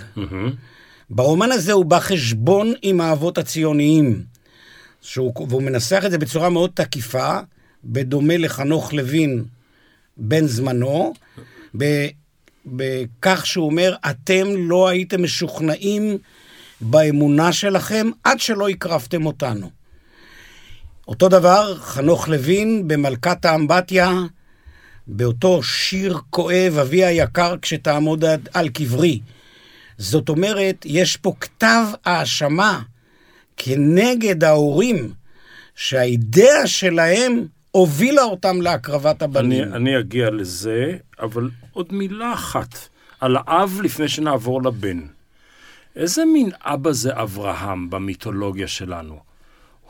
ברומן 1.10 1.52
הזה 1.52 1.72
הוא 1.72 1.84
בא 1.84 1.98
חשבון 1.98 2.72
עם 2.82 3.00
האבות 3.00 3.38
הציוניים. 3.38 4.22
שהוא, 5.02 5.46
והוא 5.48 5.62
מנסח 5.62 6.02
את 6.06 6.10
זה 6.10 6.18
בצורה 6.18 6.50
מאוד 6.50 6.70
תקיפה, 6.74 7.38
בדומה 7.84 8.36
לחנוך 8.36 8.92
לוין 8.92 9.44
בן 10.16 10.46
זמנו, 10.46 11.12
ב- 11.78 12.08
בכך 12.66 13.46
שהוא 13.46 13.66
אומר, 13.66 13.94
אתם 14.10 14.46
לא 14.56 14.88
הייתם 14.88 15.22
משוכנעים 15.22 16.18
באמונה 16.80 17.52
שלכם 17.52 18.10
עד 18.24 18.40
שלא 18.40 18.68
הקרבתם 18.68 19.26
אותנו. 19.26 19.70
אותו 21.08 21.28
דבר, 21.28 21.74
חנוך 21.74 22.28
לוין 22.28 22.88
במלכת 22.88 23.44
האמבטיה, 23.44 24.12
באותו 25.06 25.62
שיר 25.62 26.18
כואב, 26.30 26.78
אבי 26.80 27.04
היקר, 27.04 27.54
כשתעמוד 27.62 28.24
על 28.54 28.68
קברי. 28.68 29.20
זאת 29.98 30.28
אומרת, 30.28 30.82
יש 30.84 31.16
פה 31.16 31.32
כתב 31.40 31.84
האשמה 32.04 32.82
כנגד 33.56 34.44
ההורים, 34.44 35.12
שהאידאה 35.74 36.66
שלהם 36.66 37.46
הובילה 37.70 38.22
אותם 38.22 38.62
להקרבת 38.62 39.22
אני, 39.22 39.30
הבנים. 39.30 39.74
אני 39.74 39.98
אגיע 39.98 40.30
לזה, 40.30 40.96
אבל 41.20 41.50
עוד 41.72 41.92
מילה 41.92 42.32
אחת 42.32 42.88
על 43.20 43.36
האב 43.36 43.80
לפני 43.82 44.08
שנעבור 44.08 44.62
לבן. 44.62 45.00
איזה 45.96 46.24
מין 46.24 46.50
אבא 46.60 46.92
זה 46.92 47.10
אברהם 47.22 47.90
במיתולוגיה 47.90 48.68
שלנו? 48.68 49.35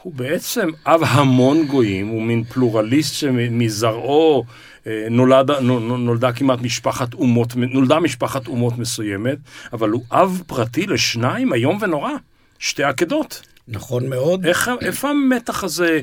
הוא 0.06 0.14
בעצם 0.14 0.68
אב 0.86 1.00
המון 1.04 1.66
גויים, 1.66 2.08
הוא 2.08 2.22
מין 2.22 2.44
פלורליסט 2.44 3.14
שמזרעו 3.14 4.44
אה, 4.86 5.06
נולד, 5.10 5.50
נו- 5.50 5.80
נו- 5.80 5.96
נולדה 5.96 6.32
כמעט 6.32 6.60
משפחת 6.60 7.14
אומות, 7.14 7.56
נולדה 7.56 8.00
משפחת 8.00 8.46
אומות 8.46 8.78
מסוימת, 8.78 9.38
אבל 9.72 9.90
הוא 9.90 10.02
אב 10.12 10.42
פרטי 10.46 10.86
לשניים, 10.86 11.52
איום 11.52 11.78
ונורא. 11.80 12.10
שתי 12.58 12.84
עקדות. 12.84 13.42
נכון 13.68 14.08
מאוד. 14.08 14.46
איך, 14.46 14.70
איפה 14.80 15.10
המתח 15.10 15.64
הזה 15.64 16.00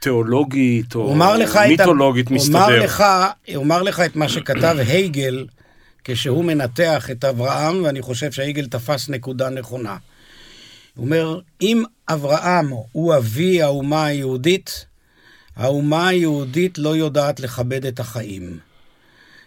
תיאולוגית 0.00 0.94
או 0.94 1.16
את 1.42 1.56
מיתולוגית 1.68 2.30
מסתדר? 2.30 2.64
אומר 2.64 2.84
לך, 2.84 3.04
אומר 3.56 3.82
לך 3.82 4.00
את 4.00 4.16
מה 4.16 4.28
שכתב 4.28 4.76
הייגל 4.88 5.46
כשהוא 6.04 6.44
מנתח 6.44 7.10
את 7.10 7.24
אברהם, 7.24 7.84
ואני 7.84 8.02
חושב 8.02 8.32
שהייגל 8.32 8.66
תפס 8.66 9.08
נקודה 9.08 9.50
נכונה. 9.50 9.96
הוא 10.98 11.04
אומר, 11.04 11.40
אם 11.60 11.82
אברהם 12.08 12.68
הוא 12.92 13.16
אבי 13.16 13.62
האומה 13.62 14.06
היהודית, 14.06 14.86
האומה 15.56 16.08
היהודית 16.08 16.78
לא 16.78 16.96
יודעת 16.96 17.40
לכבד 17.40 17.86
את 17.86 18.00
החיים. 18.00 18.58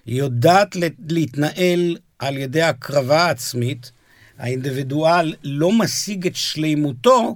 היא 0.06 0.20
יודעת 0.20 0.76
להתנהל 1.10 1.98
על 2.20 2.38
ידי 2.38 2.62
הקרבה 2.62 3.30
עצמית. 3.30 3.92
האינדיבידואל 4.38 5.34
לא 5.44 5.72
משיג 5.72 6.28
את 6.28 6.36
שלימותו, 6.36 7.36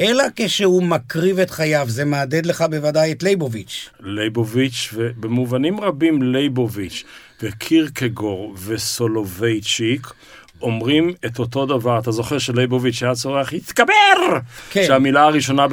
אלא 0.00 0.24
כשהוא 0.36 0.82
מקריב 0.82 1.38
את 1.38 1.50
חייו. 1.50 1.86
זה 1.88 2.04
מהדהד 2.04 2.46
לך 2.46 2.64
בוודאי 2.70 3.12
את 3.12 3.22
ליבוביץ'. 3.22 3.90
לייבוביץ', 4.00 4.90
ובמובנים 4.94 5.80
רבים 5.80 6.22
לייבוביץ' 6.22 7.04
וקירקגור 7.42 8.54
וסולובייצ'יק 8.66 10.06
אומרים 10.62 11.14
את 11.26 11.38
אותו 11.38 11.66
דבר. 11.66 11.98
אתה 11.98 12.12
זוכר 12.12 12.38
שלייבוביץ' 12.38 13.02
היה 13.02 13.14
צורח, 13.14 13.52
יתגבר! 13.52 14.38
כן. 14.70 14.84
שהמילה 14.86 15.22
הראשונה 15.22 15.66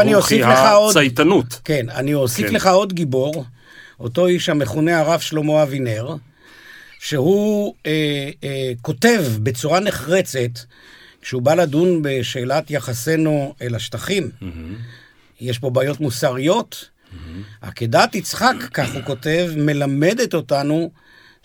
אני 0.00 0.14
ערוך 0.14 0.30
היא 0.30 0.44
הצייתנות. 0.44 1.60
כן, 1.64 1.86
אני 1.90 2.14
אוסיף 2.14 2.46
כן. 2.46 2.54
לך 2.54 2.66
עוד 2.66 2.92
גיבור, 2.92 3.44
אותו 4.00 4.26
איש 4.26 4.48
המכונה 4.48 5.00
הרב 5.00 5.20
שלמה 5.20 5.62
אבינר, 5.62 6.14
שהוא 7.00 7.74
אה, 7.86 8.30
אה, 8.44 8.72
כותב 8.82 9.24
בצורה 9.42 9.80
נחרצת, 9.80 10.58
כשהוא 11.22 11.42
בא 11.42 11.54
לדון 11.54 12.02
בשאלת 12.02 12.70
יחסנו 12.70 13.54
אל 13.62 13.74
השטחים, 13.74 14.30
יש 15.40 15.58
פה 15.58 15.70
בעיות 15.70 16.00
מוסריות. 16.00 16.88
עקדת 17.60 18.14
יצחק, 18.14 18.54
כך 18.74 18.94
הוא 18.94 19.02
כותב, 19.02 19.50
מלמדת 19.56 20.34
אותנו 20.34 20.90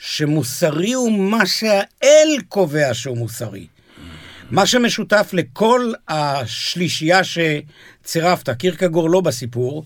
שמוסרי 0.05 0.93
הוא 0.93 1.11
מה 1.11 1.45
שהאל 1.45 2.37
קובע 2.49 2.93
שהוא 2.93 3.17
מוסרי. 3.17 3.67
מה 4.51 4.65
שמשותף 4.65 5.29
לכל 5.33 5.93
השלישייה 6.07 7.21
שצירפת, 7.23 8.49
קירקגור 8.49 9.09
לא 9.09 9.21
בסיפור, 9.21 9.85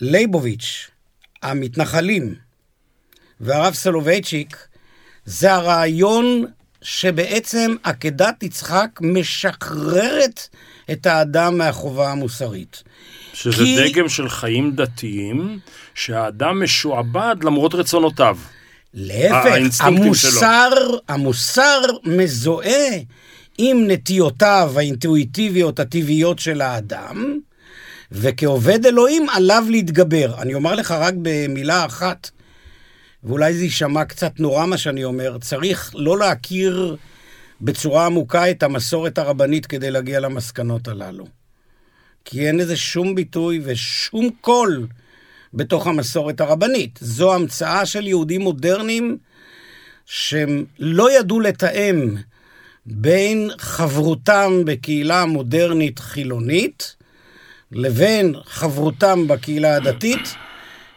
לייבוביץ', 0.00 0.90
המתנחלים 1.42 2.34
והרב 3.40 3.74
סולובייצ'יק, 3.74 4.56
זה 5.24 5.52
הרעיון 5.54 6.44
שבעצם 6.82 7.74
עקדת 7.82 8.42
יצחק 8.42 8.88
משחררת 9.00 10.48
את 10.92 11.06
האדם 11.06 11.58
מהחובה 11.58 12.10
המוסרית. 12.12 12.82
שזה 13.32 13.56
כי- 13.64 13.92
דגם 13.92 14.08
של 14.08 14.28
חיים 14.28 14.76
דתיים, 14.76 15.58
שהאדם 15.94 16.62
משועבד 16.62 17.36
למרות 17.42 17.74
רצונותיו. 17.74 18.38
להפך, 18.94 19.80
המוסר, 19.80 20.70
המוסר 21.08 21.80
מזוהה 22.04 22.98
עם 23.58 23.84
נטיותיו 23.90 24.72
האינטואיטיביות 24.76 25.80
הטבעיות 25.80 26.38
של 26.38 26.60
האדם, 26.60 27.38
וכעובד 28.12 28.86
אלוהים 28.86 29.28
עליו 29.28 29.64
להתגבר. 29.70 30.42
אני 30.42 30.54
אומר 30.54 30.74
לך 30.74 30.90
רק 30.90 31.14
במילה 31.22 31.86
אחת, 31.86 32.30
ואולי 33.24 33.54
זה 33.54 33.64
יישמע 33.64 34.04
קצת 34.04 34.40
נורא 34.40 34.66
מה 34.66 34.78
שאני 34.78 35.04
אומר, 35.04 35.38
צריך 35.38 35.92
לא 35.94 36.18
להכיר 36.18 36.96
בצורה 37.60 38.06
עמוקה 38.06 38.50
את 38.50 38.62
המסורת 38.62 39.18
הרבנית 39.18 39.66
כדי 39.66 39.90
להגיע 39.90 40.20
למסקנות 40.20 40.88
הללו. 40.88 41.26
כי 42.24 42.46
אין 42.46 42.56
לזה 42.56 42.76
שום 42.76 43.14
ביטוי 43.14 43.60
ושום 43.64 44.30
קול 44.40 44.86
בתוך 45.54 45.86
המסורת 45.86 46.40
הרבנית. 46.40 46.98
זו 47.02 47.34
המצאה 47.34 47.86
של 47.86 48.06
יהודים 48.06 48.40
מודרניים 48.40 49.18
שהם 50.06 50.64
לא 50.78 51.18
ידעו 51.18 51.40
לתאם 51.40 52.16
בין 52.86 53.50
חברותם 53.58 54.62
בקהילה 54.64 55.24
מודרנית 55.24 55.98
חילונית 55.98 56.96
לבין 57.72 58.34
חברותם 58.44 59.26
בקהילה 59.26 59.76
הדתית, 59.76 60.34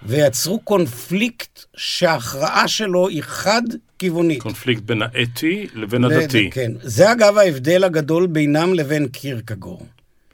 ויצרו 0.03 0.59
קונפליקט 0.59 1.63
שההכרעה 1.77 2.67
שלו 2.67 3.07
היא 3.07 3.21
חד-כיוונית. 3.23 4.41
קונפליקט 4.41 4.81
בין 4.81 5.01
האתי 5.01 5.67
לבין 5.73 6.03
הדתי, 6.03 6.49
כן. 6.51 6.71
זה 6.81 7.11
אגב 7.11 7.37
ההבדל 7.37 7.83
הגדול 7.83 8.27
בינם 8.27 8.73
לבין 8.73 9.07
קירקגור. 9.07 9.85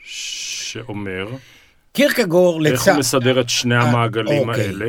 שאומר, 0.04 1.28
קירקגור 1.94 2.66
איך 2.66 2.74
לצד... 2.82 2.92
הוא 2.92 3.00
מסדר 3.00 3.42
את 3.42 3.50
שני 3.50 3.76
אה, 3.76 3.82
המעגלים 3.82 4.50
אוקיי. 4.50 4.64
האלה? 4.68 4.86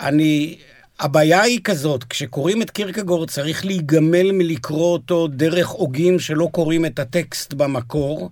אני, 0.00 0.56
הבעיה 1.00 1.42
היא 1.42 1.60
כזאת, 1.64 2.04
כשקוראים 2.04 2.62
את 2.62 2.70
קירקגור 2.70 3.26
צריך 3.26 3.64
להיגמל 3.64 4.32
מלקרוא 4.32 4.92
אותו 4.92 5.26
דרך 5.28 5.66
הוגים 5.68 6.18
שלא 6.18 6.48
קוראים 6.52 6.86
את 6.86 6.98
הטקסט 6.98 7.52
במקור, 7.54 8.30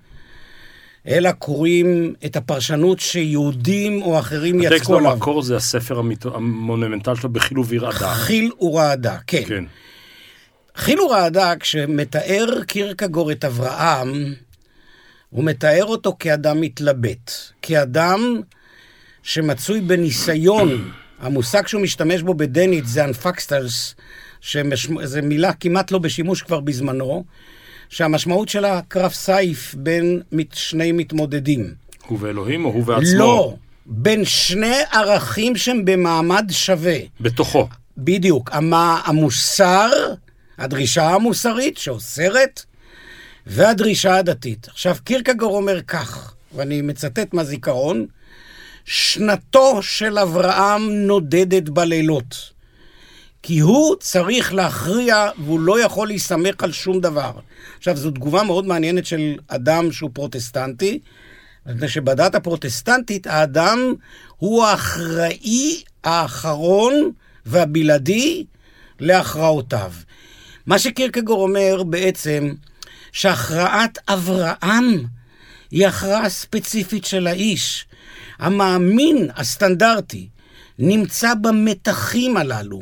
אלא 1.09 1.33
קוראים 1.33 2.15
את 2.25 2.37
הפרשנות 2.37 3.00
שיהודים 3.00 4.03
או 4.03 4.19
אחרים 4.19 4.61
הטקסט 4.61 4.81
יצקו 4.81 4.97
עליו. 4.99 5.12
במקור 5.12 5.43
זה 5.43 5.57
הספר 5.57 5.99
המיתו- 5.99 6.35
המונומנטל 6.37 7.15
שלו 7.15 7.29
בחיל 7.29 7.59
ורעדה. 7.69 8.15
חיל 8.15 8.50
ורעדה, 8.61 9.17
כן. 9.26 9.43
כן. 9.47 9.65
חיל 10.76 11.00
ורעדה, 11.00 11.53
כשמתאר 11.61 12.62
קירקגור 12.67 13.33
את 13.33 13.45
אברהם, 13.45 14.35
הוא 15.30 15.45
מתאר 15.45 15.85
אותו 15.85 16.16
כאדם 16.18 16.61
מתלבט. 16.61 17.30
כאדם 17.62 18.40
שמצוי 19.23 19.80
בניסיון. 19.80 20.90
המושג 21.21 21.66
שהוא 21.66 21.83
משתמש 21.83 22.23
בו 22.23 22.35
בדנית 22.35 22.87
זה 22.87 23.04
אנפקסטלס, 23.04 23.95
שזו 24.40 25.21
מילה 25.23 25.52
כמעט 25.52 25.90
לא 25.90 25.99
בשימוש 25.99 26.42
כבר 26.42 26.61
בזמנו, 26.61 27.25
שהמשמעות 27.88 28.49
שלה 28.49 28.80
קרב 28.88 29.12
סייף 29.12 29.75
בין 29.75 30.23
שני 30.52 30.92
מתמודדים. 30.92 31.75
הוא 32.06 32.18
ואלוהים 32.21 32.64
או 32.64 32.71
הוא 32.71 32.83
ועצמו? 32.87 33.18
לא, 33.18 33.54
בין 33.87 34.25
שני 34.25 34.76
ערכים 34.92 35.56
שהם 35.56 35.85
במעמד 35.85 36.47
שווה. 36.50 36.97
בתוכו. 37.21 37.68
בדיוק. 37.99 38.50
המה, 38.52 39.00
המוסר, 39.04 39.90
הדרישה 40.59 41.09
המוסרית 41.09 41.78
שאוסרת, 41.78 42.64
והדרישה 43.47 44.17
הדתית. 44.17 44.69
עכשיו, 44.69 44.97
קירקגור 45.05 45.57
אומר 45.57 45.83
כך, 45.83 46.35
ואני 46.55 46.83
מצטט 46.83 47.35
מהזיכרון, 47.35 48.07
שנתו 48.85 49.83
של 49.83 50.19
אברהם 50.19 50.91
נודדת 50.91 51.69
בלילות. 51.69 52.57
כי 53.43 53.59
הוא 53.59 53.97
צריך 54.00 54.55
להכריע 54.55 55.31
והוא 55.38 55.61
לא 55.61 55.81
יכול 55.81 56.09
להסתמך 56.09 56.62
על 56.62 56.73
שום 56.73 57.00
דבר. 57.00 57.31
עכשיו, 57.79 57.97
זו 57.97 58.11
תגובה 58.11 58.43
מאוד 58.43 58.67
מעניינת 58.67 59.07
של 59.07 59.35
אדם 59.49 59.93
שהוא 59.93 60.11
פרוטסטנטי, 60.12 60.99
מפני 61.67 61.88
שבדת 61.88 62.35
הפרוטסטנטית 62.35 63.26
האדם 63.26 63.95
הוא 64.37 64.65
האחראי 64.65 65.83
האחרון 66.05 67.11
והבלעדי 67.47 68.45
להכרעותיו. 69.00 69.93
מה 70.67 70.79
שקירקגור 70.79 71.43
אומר 71.43 71.83
בעצם, 71.83 72.55
שהכרעת 73.16 73.99
אברהם 74.08 75.04
היא 75.70 75.87
הכרעה 75.87 76.28
ספציפית 76.28 77.04
של 77.04 77.26
האיש. 77.26 77.87
המאמין 78.38 79.28
הסטנדרטי 79.37 80.28
נמצא 80.78 81.35
במתחים 81.35 82.37
הללו. 82.37 82.80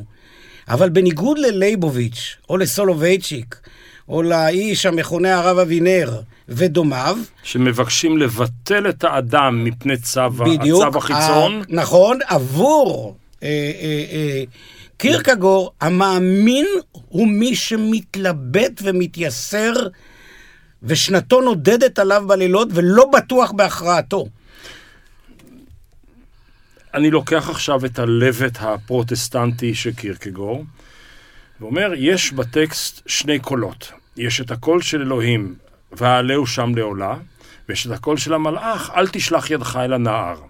אבל 0.68 0.88
בניגוד 0.88 1.38
ללייבוביץ', 1.38 2.36
או 2.48 2.56
לסולובייצ'יק, 2.56 3.56
או 4.08 4.22
לאיש 4.22 4.86
המכונה 4.86 5.38
הרב 5.38 5.58
אבינר 5.58 6.20
ודומיו, 6.48 7.18
שמבקשים 7.42 8.18
לבטל 8.18 8.88
את 8.88 9.04
האדם 9.04 9.64
מפני 9.64 9.96
צו, 9.96 10.30
בדיוק, 10.30 10.84
הצו 10.88 10.98
החיצון. 10.98 11.60
ה- 11.60 11.64
נכון, 11.68 12.18
עבור 12.26 13.16
אה, 13.42 13.48
אה, 13.48 14.04
אה, 14.12 14.42
קירקגור, 14.96 15.72
המאמין 15.80 16.66
הוא 17.08 17.28
מי 17.28 17.54
שמתלבט 17.54 18.80
ומתייסר, 18.82 19.72
ושנתו 20.84 21.40
נודדת 21.40 21.98
עליו 21.98 22.24
בלילות, 22.26 22.68
ולא 22.72 23.10
בטוח 23.12 23.52
בהכרעתו. 23.52 24.26
אני 26.94 27.10
לוקח 27.10 27.50
עכשיו 27.50 27.84
את 27.84 27.98
הלבט 27.98 28.58
הפרוטסטנטי 28.60 29.74
של 29.74 29.92
קירקגור, 29.92 30.64
ואומר, 31.60 31.92
יש 31.96 32.32
בטקסט 32.32 33.02
שני 33.06 33.38
קולות. 33.38 33.92
יש 34.16 34.40
את 34.40 34.50
הקול 34.50 34.82
של 34.82 35.02
אלוהים, 35.02 35.54
והעלהו 35.92 36.46
שם 36.46 36.74
לעולה, 36.76 37.14
ויש 37.68 37.86
את 37.86 37.92
הקול 37.92 38.16
של 38.16 38.34
המלאך, 38.34 38.90
אל 38.96 39.08
תשלח 39.08 39.50
ידך 39.50 39.78
אל 39.84 39.92
הנער. 39.92 40.40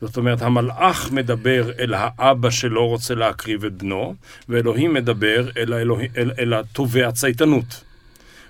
זאת 0.00 0.16
אומרת, 0.16 0.42
המלאך 0.42 1.10
מדבר 1.12 1.70
אל 1.78 1.94
האבא 1.96 2.50
שלא 2.50 2.80
רוצה 2.80 3.14
להקריב 3.14 3.64
את 3.64 3.72
בנו, 3.72 4.14
ואלוהים 4.48 4.94
מדבר 4.94 5.50
אל, 5.56 5.72
האלוה... 5.72 6.04
אל, 6.16 6.30
אל 6.38 6.54
התובע 6.54 7.12
צייתנות. 7.12 7.84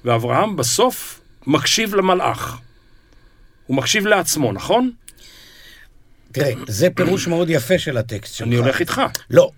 ואברהם 0.04 0.56
בסוף 0.56 1.20
מקשיב 1.46 1.94
למלאך. 1.94 2.58
הוא 3.66 3.76
מקשיב 3.76 4.06
לעצמו, 4.06 4.52
נכון? 4.52 4.90
תראה, 6.32 6.52
זה 6.68 6.88
פירוש 6.90 7.26
מאוד 7.26 7.50
יפה 7.50 7.78
של 7.78 7.96
הטקסט 7.96 8.34
שלך. 8.34 8.48
אני 8.48 8.56
הולך 8.56 8.80
איתך. 8.80 9.02
לא. 9.30 9.50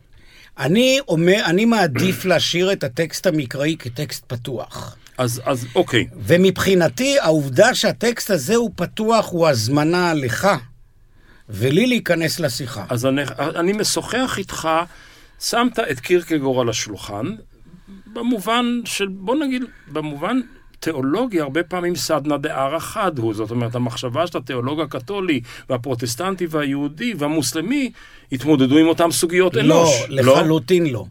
אני 0.59 0.99
אומר, 1.09 1.43
אני 1.45 1.65
מעדיף 1.65 2.25
להשאיר 2.25 2.73
את 2.73 2.85
הטקסט 2.85 3.27
המקראי 3.27 3.77
כטקסט 3.79 4.25
פתוח. 4.27 4.97
אז, 5.19 5.43
אז 5.45 5.67
אוקיי. 5.75 6.07
ומבחינתי, 6.17 7.19
העובדה 7.19 7.75
שהטקסט 7.75 8.31
הזה 8.31 8.55
הוא 8.55 8.71
פתוח 8.77 9.29
הוא 9.31 9.49
הזמנה 9.49 10.15
לך 10.15 10.49
ולי 11.49 11.87
להיכנס 11.87 12.41
לשיחה. 12.41 12.85
אז 12.89 13.07
אני, 13.07 13.23
אני 13.39 13.73
משוחח 13.73 14.35
איתך, 14.39 14.69
שמת 15.41 15.79
את 15.79 16.01
קירקגור 16.01 16.61
על 16.61 16.69
השולחן, 16.69 17.27
במובן 18.13 18.81
של, 18.85 19.07
בוא 19.07 19.37
נגיד, 19.37 19.63
במובן 19.89 20.41
תיאולוגי, 20.87 21.41
הרבה 21.41 21.63
פעמים 21.63 21.97
סדנא 21.97 22.37
דערא 22.37 22.79
חד 22.79 23.19
הוא. 23.19 23.35
זאת 23.35 23.51
אומרת, 23.51 23.75
המחשבה 23.75 24.27
של 24.27 24.39
התיאולוג 24.39 24.81
הקתולי 24.81 25.41
והפרוטסטנטי 25.71 26.47
והיהודי 26.51 27.15
והמוסלמי 27.19 27.91
התמודדו 28.33 28.79
עם 28.79 28.87
אותן 28.87 29.11
סוגיות 29.11 29.57
אנוש. 29.57 29.91
לא, 30.09 30.23
לחלוטין 30.23 30.87
לא. 30.87 31.05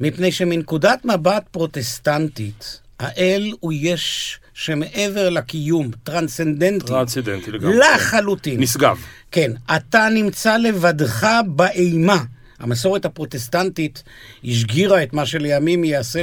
מפני 0.00 0.32
שמנקודת 0.32 1.04
מבט 1.04 1.44
פרוטסטנטית, 1.50 2.80
האל 2.98 3.52
הוא 3.60 3.72
יש 3.76 4.38
שמעבר 4.54 5.28
לקיום, 5.28 5.90
טרנסצנדנטי. 6.02 6.86
טרנסצנדנטי 6.86 7.50
לגמרי. 7.50 7.76
לחלוטין. 7.78 8.60
נשגב. 8.60 8.98
כן, 9.30 9.52
אתה 9.76 10.08
נמצא 10.14 10.56
לבדך 10.56 11.26
באימה. 11.46 12.18
המסורת 12.58 13.04
הפרוטסטנטית 13.04 14.02
השגירה 14.44 15.02
את 15.02 15.12
מה 15.12 15.26
שלימים 15.26 15.84
יעשה 15.84 16.22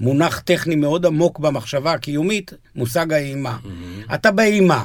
למונח 0.00 0.38
טכני 0.38 0.76
מאוד 0.76 1.06
עמוק 1.06 1.38
במחשבה 1.38 1.92
הקיומית, 1.92 2.52
מושג 2.74 3.12
האימה. 3.12 3.56
Mm-hmm. 3.62 4.14
אתה 4.14 4.30
באימה. 4.30 4.84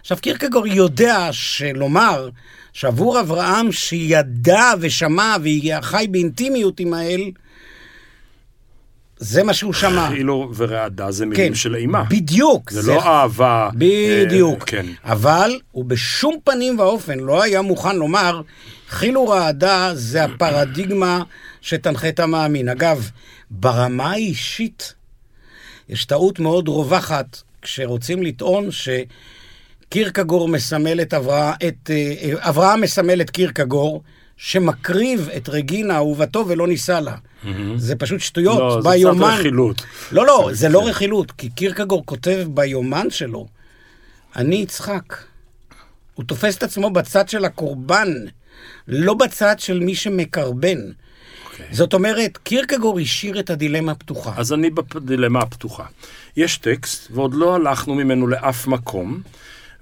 עכשיו, 0.00 0.18
קירקגור 0.20 0.66
יודע 0.66 1.28
שלומר 1.32 2.28
שעבור 2.72 3.20
אברהם 3.20 3.72
שידע 3.72 4.72
ושמע 4.80 5.36
וחי 5.42 6.06
באינטימיות 6.10 6.80
עם 6.80 6.94
האל, 6.94 7.30
זה 9.16 9.42
מה 9.42 9.54
שהוא 9.54 9.72
שמע. 9.72 10.08
חילו 10.08 10.50
ורעדה 10.56 11.10
זה 11.10 11.26
מילים 11.26 11.48
כן, 11.48 11.54
של 11.54 11.74
אימה. 11.74 12.04
בדיוק. 12.10 12.70
זה 12.70 12.92
לא 12.92 13.02
אהבה. 13.02 13.70
בדיוק. 13.74 14.60
אה, 14.60 14.66
כן. 14.66 14.86
אבל 15.04 15.58
הוא 15.72 15.84
בשום 15.84 16.36
פנים 16.44 16.78
ואופן 16.78 17.18
לא 17.18 17.42
היה 17.42 17.62
מוכן 17.62 17.96
לומר, 17.96 18.40
חיל 18.88 19.18
ורעדה 19.18 19.90
זה 19.94 20.24
הפרדיגמה 20.24 21.22
שתנחה 21.60 22.08
את 22.08 22.20
המאמין. 22.20 22.68
אגב, 22.68 23.10
ברמה 23.50 24.10
האישית, 24.12 24.94
יש 25.88 26.04
טעות 26.04 26.38
מאוד 26.40 26.68
רווחת 26.68 27.38
כשרוצים 27.62 28.22
לטעון 28.22 28.68
שקירקגור 29.88 30.48
מסמל 30.48 31.00
את 31.00 31.14
אברהם, 31.14 31.54
את, 31.68 31.90
אה, 31.90 32.34
אברהם 32.48 32.80
מסמל 32.80 33.20
את 33.20 33.30
קירקגור, 33.30 34.02
שמקריב 34.36 35.28
את 35.36 35.48
רגינה 35.48 35.94
אהובתו 35.96 36.44
ולא 36.48 36.66
נישא 36.66 36.92
לה. 36.92 37.14
זה 37.76 37.96
פשוט 37.96 38.20
שטויות. 38.20 38.58
לא, 38.58 38.82
זה 38.82 38.88
ביומן- 38.88 39.28
קצת 39.30 39.38
רכילות. 39.40 39.82
לא, 40.12 40.26
לא, 40.26 40.48
זה 40.52 40.68
לא 40.68 40.88
רכילות, 40.88 41.30
כי 41.32 41.50
קירקגור 41.50 42.02
כותב 42.06 42.46
ביומן 42.48 43.10
שלו, 43.10 43.46
אני 44.36 44.56
יצחק. 44.56 45.16
הוא 46.14 46.24
תופס 46.24 46.56
את 46.58 46.62
עצמו 46.62 46.90
בצד 46.90 47.28
של 47.28 47.44
הקורבן, 47.44 48.08
לא 48.88 49.14
בצד 49.14 49.54
של 49.58 49.80
מי 49.80 49.94
שמקרבן. 49.94 50.78
אוקיי. 51.44 51.66
זאת 51.70 51.94
אומרת, 51.94 52.36
קירקגור 52.36 52.98
השאיר 53.00 53.40
את 53.40 53.50
הדילמה 53.50 53.94
פתוחה. 53.94 54.32
אז 54.36 54.52
אני 54.52 54.70
בדילמה 54.70 55.40
הפתוחה. 55.40 55.84
יש 56.36 56.58
טקסט, 56.58 57.08
ועוד 57.10 57.34
לא 57.34 57.54
הלכנו 57.54 57.94
ממנו 57.94 58.26
לאף 58.26 58.66
מקום, 58.66 59.20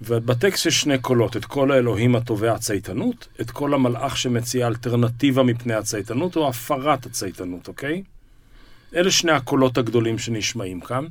ובטקסט 0.03 0.67
יש 0.67 0.81
שני 0.81 0.99
קולות, 0.99 1.37
את 1.37 1.45
קול 1.45 1.73
האלוהים 1.73 2.17
התובע 2.17 2.53
הצייתנות, 2.53 3.29
את 3.41 3.51
קול 3.51 3.75
המלאך 3.75 4.17
שמציע 4.17 4.67
אלטרנטיבה 4.67 5.43
מפני 5.43 5.75
הצייתנות, 5.75 6.37
או 6.37 6.49
הפרת 6.49 7.07
הצייתנות, 7.07 7.69
אוקיי? 7.69 8.03
אלה 8.95 9.11
שני 9.11 9.33
הקולות 9.33 9.79
הגדולים 9.79 10.19
שנשמעים 10.19 10.81
כאן. 10.81 11.05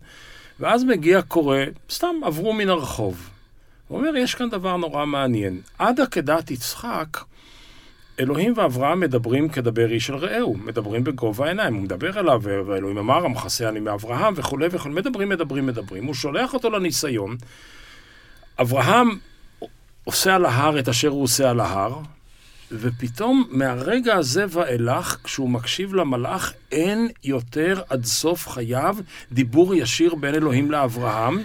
ואז 0.60 0.84
מגיע 0.84 1.22
קורא, 1.22 1.58
סתם 1.92 2.16
עברו 2.24 2.54
מן 2.54 2.70
הרחוב. 2.70 3.30
הוא 3.88 4.00
אומר, 4.00 4.16
יש 4.16 4.36
כאן 4.36 4.50
דבר 4.50 4.78
נורא 4.78 5.06
מעניין. 5.06 5.62
עד 5.80 6.00
עקדת 6.00 6.52
יצחק, 6.52 7.18
אלוהים 8.20 8.54
ואברהם 8.56 9.00
מדברים 9.00 9.50
כדבר 9.50 9.92
איש 9.92 10.10
אל 10.10 10.16
רעהו, 10.16 10.56
מדברים 10.56 11.04
בגובה 11.04 11.46
העיניים, 11.46 11.74
הוא 11.74 11.84
מדבר 11.84 12.20
אליו, 12.20 12.42
ואלוהים 12.44 12.98
אמר, 12.98 13.26
המכסה 13.26 13.70
אני 13.70 13.80
מאברהם 13.80 14.34
וכולי 14.38 14.68
וכולי, 14.72 14.96
מדברים, 14.96 15.30
מדברים, 15.30 15.66
מדברים. 15.66 16.06
הוא 16.06 16.14
שולח 16.14 16.54
אותו 16.54 16.70
לניסיון. 16.70 17.38
אברהם 18.62 19.10
עושה 20.04 20.36
על 20.36 20.46
ההר 20.46 20.80
את 20.80 20.90
אשר 20.90 21.08
הוא 21.08 21.24
עושה 21.24 21.50
על 21.50 21.60
ההר, 21.60 22.00
ופתאום 22.72 23.48
מהרגע 23.50 24.16
הזה 24.16 24.46
ואילך, 24.50 25.18
כשהוא 25.24 25.50
מקשיב 25.50 25.94
למלאך, 25.94 26.54
אין 26.72 27.10
יותר 27.24 27.82
עד 27.90 28.06
סוף 28.06 28.48
חייו 28.48 28.98
דיבור 29.32 29.76
ישיר 29.76 30.16
בין 30.16 30.36
אלוהים 30.36 30.72
לאברהם. 30.72 31.44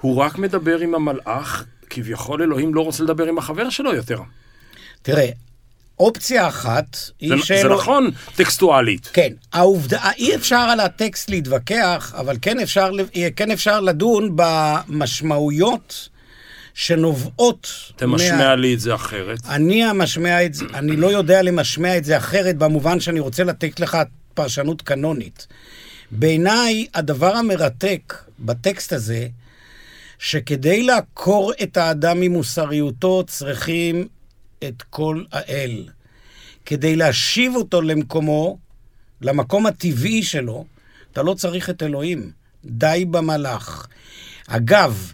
הוא 0.00 0.16
רק 0.16 0.38
מדבר 0.38 0.78
עם 0.78 0.94
המלאך, 0.94 1.64
כביכול 1.90 2.42
אלוהים 2.42 2.74
לא 2.74 2.80
רוצה 2.80 3.02
לדבר 3.02 3.26
עם 3.26 3.38
החבר 3.38 3.70
שלו 3.70 3.94
יותר. 3.94 4.20
תראה, 5.02 5.28
אופציה 6.00 6.48
אחת 6.48 6.96
היא 7.20 7.32
זה, 7.46 7.62
זה 7.62 7.68
נכון 7.68 8.10
טקסטואלית. 8.36 9.10
כן, 9.12 9.32
העובדה, 9.52 10.10
אי 10.16 10.34
אפשר 10.34 10.56
על 10.56 10.80
הטקסט 10.80 11.30
להתווכח, 11.30 12.14
אבל 12.18 12.36
כן 12.42 12.60
אפשר, 12.60 12.90
כן 13.36 13.50
אפשר 13.50 13.80
לדון 13.80 14.36
במשמעויות 14.36 16.08
שנובעות... 16.74 17.68
תמשמע 17.96 18.36
מה... 18.36 18.56
לי 18.56 18.74
את 18.74 18.80
זה 18.80 18.94
אחרת. 18.94 19.38
אני 19.48 19.84
המשמע 19.84 20.44
את 20.44 20.54
זה, 20.54 20.64
אני 20.74 20.96
לא 20.96 21.06
יודע 21.06 21.42
למשמע 21.42 21.96
את 21.96 22.04
זה 22.04 22.16
אחרת 22.16 22.56
במובן 22.56 23.00
שאני 23.00 23.20
רוצה 23.20 23.44
לתת 23.44 23.80
לך 23.80 23.98
פרשנות 24.34 24.82
קנונית. 24.82 25.46
בעיניי, 26.10 26.86
הדבר 26.94 27.36
המרתק 27.36 28.14
בטקסט 28.38 28.92
הזה, 28.92 29.26
שכדי 30.18 30.82
לעקור 30.82 31.52
את 31.62 31.76
האדם 31.76 32.20
ממוסריותו 32.20 33.24
צריכים 33.26 34.08
את 34.64 34.82
כל 34.90 35.24
האל. 35.32 35.88
כדי 36.66 36.96
להשיב 36.96 37.56
אותו 37.56 37.82
למקומו, 37.82 38.58
למקום 39.20 39.66
הטבעי 39.66 40.22
שלו, 40.22 40.64
אתה 41.12 41.22
לא 41.22 41.34
צריך 41.34 41.70
את 41.70 41.82
אלוהים. 41.82 42.30
די 42.64 43.04
במלאך. 43.10 43.86
אגב, 44.48 45.12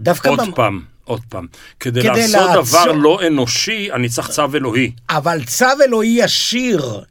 דווקא... 0.00 0.28
עוד 0.28 0.40
במ... 0.40 0.52
פעם, 0.54 0.84
עוד 1.04 1.20
פעם. 1.28 1.46
כדי, 1.80 2.00
כדי 2.02 2.28
לעשות 2.28 2.56
לעצור... 2.56 2.62
דבר 2.62 2.92
לא 2.92 3.26
אנושי, 3.26 3.92
אני 3.92 4.08
צריך 4.08 4.28
צו 4.30 4.44
אלוהי. 4.54 4.92
אבל 5.10 5.44
צו 5.44 5.66
אלוהי 5.84 6.18
ישיר. 6.20 7.04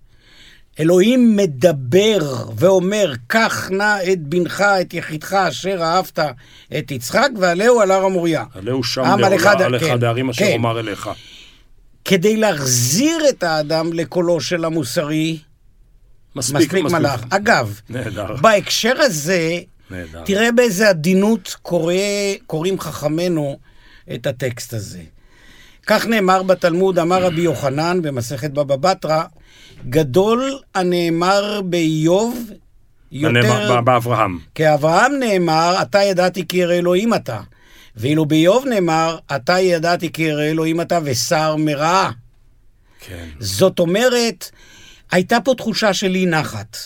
אלוהים 0.79 1.35
מדבר 1.35 2.19
ואומר, 2.57 3.13
קח 3.27 3.69
נא 3.71 3.97
את 4.11 4.21
בנך, 4.21 4.61
את 4.61 4.93
יחידך, 4.93 5.33
אשר 5.33 5.77
אהבת 5.81 6.19
את 6.77 6.91
יצחק, 6.91 7.29
ועלהו 7.39 7.81
על 7.81 7.91
הר 7.91 8.05
המוריה. 8.05 8.43
עלהו 8.53 8.83
שם 8.83 9.01
לעולה 9.01 9.27
על 9.27 9.35
אחד 9.35 9.55
כן, 9.79 10.03
הערים 10.05 10.29
אשר 10.29 10.45
כן. 10.45 10.53
אומר 10.53 10.79
אליך. 10.79 11.09
כדי 12.05 12.37
להחזיר 12.37 13.29
את 13.29 13.43
האדם 13.43 13.93
לקולו 13.93 14.41
של 14.41 14.65
המוסרי, 14.65 15.39
מספיק, 16.35 16.55
מספיק, 16.55 16.83
מספיק. 16.83 16.99
מלאך. 16.99 17.23
אגב, 17.29 17.79
נהדר. 17.89 18.35
בהקשר 18.41 18.93
הזה, 18.97 19.59
נהדר. 19.91 20.23
תראה 20.25 20.51
באיזה 20.51 20.89
עדינות 20.89 21.55
קורא, 21.61 21.93
קוראים 22.47 22.79
חכמינו 22.79 23.59
את 24.13 24.27
הטקסט 24.27 24.73
הזה. 24.73 25.01
כך 25.87 26.05
נאמר 26.05 26.43
בתלמוד, 26.43 26.99
אמר 26.99 27.23
רבי 27.23 27.41
יוחנן 27.41 28.01
במסכת 28.01 28.51
בבא 28.51 28.75
בתרא, 28.75 29.23
גדול 29.89 30.59
הנאמר 30.75 31.61
באיוב 31.61 32.49
יותר... 33.11 33.81
באברהם. 33.81 34.39
כי 34.55 34.73
אברהם 34.73 35.13
נאמר, 35.19 35.81
אתה 35.81 36.03
ידעתי 36.03 36.47
כי 36.47 36.57
ירא 36.57 36.73
אלוהים 36.73 37.13
אתה. 37.13 37.41
ואילו 37.95 38.25
באיוב 38.25 38.65
נאמר, 38.65 39.17
אתה 39.35 39.59
ידעתי 39.59 40.11
כי 40.11 40.21
ירא 40.21 40.43
אלוהים 40.43 40.81
אתה 40.81 40.99
ושר 41.03 41.55
מרעה. 41.55 42.11
כן. 42.99 43.25
זאת 43.39 43.79
אומרת, 43.79 44.51
הייתה 45.11 45.37
פה 45.43 45.53
תחושה 45.57 45.93
של 45.93 46.15
אי 46.15 46.25
נחת. 46.25 46.77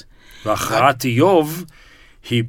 והכרעת 0.46 1.06
איוב... 1.06 1.64
היא 2.30 2.44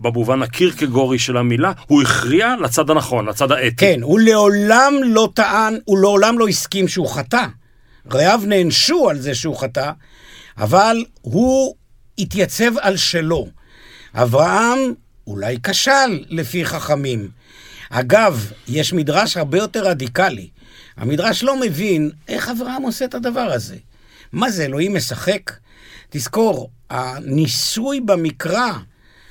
במובן 0.00 0.42
הקירקגורי 0.42 1.18
של 1.18 1.36
המילה, 1.36 1.72
הוא 1.86 2.02
הכריע 2.02 2.54
לצד 2.62 2.90
הנכון, 2.90 3.28
לצד 3.28 3.52
האתי. 3.52 3.76
כן, 3.76 4.02
הוא 4.02 4.20
לעולם 4.20 4.94
לא 5.04 5.28
טען, 5.34 5.78
הוא 5.84 5.98
לעולם 5.98 6.38
לא 6.38 6.48
הסכים 6.48 6.88
שהוא 6.88 7.08
חטא. 7.08 7.46
רעיו 8.12 8.40
נענשו 8.46 9.10
על 9.10 9.20
זה 9.20 9.34
שהוא 9.34 9.56
חטא, 9.56 9.90
אבל 10.58 11.04
הוא 11.20 11.74
התייצב 12.18 12.78
על 12.78 12.96
שלו. 12.96 13.48
אברהם 14.14 14.78
אולי 15.26 15.56
כשל 15.62 16.24
לפי 16.28 16.64
חכמים. 16.64 17.28
אגב, 17.90 18.52
יש 18.68 18.92
מדרש 18.92 19.36
הרבה 19.36 19.58
יותר 19.58 19.84
רדיקלי. 19.88 20.48
המדרש 20.96 21.42
לא 21.42 21.60
מבין 21.60 22.10
איך 22.28 22.48
אברהם 22.48 22.82
עושה 22.82 23.04
את 23.04 23.14
הדבר 23.14 23.40
הזה. 23.52 23.76
מה 24.32 24.50
זה, 24.50 24.64
אלוהים 24.64 24.94
משחק? 24.96 25.52
תזכור, 26.10 26.70
הניסוי 26.90 28.00
במקרא 28.00 28.70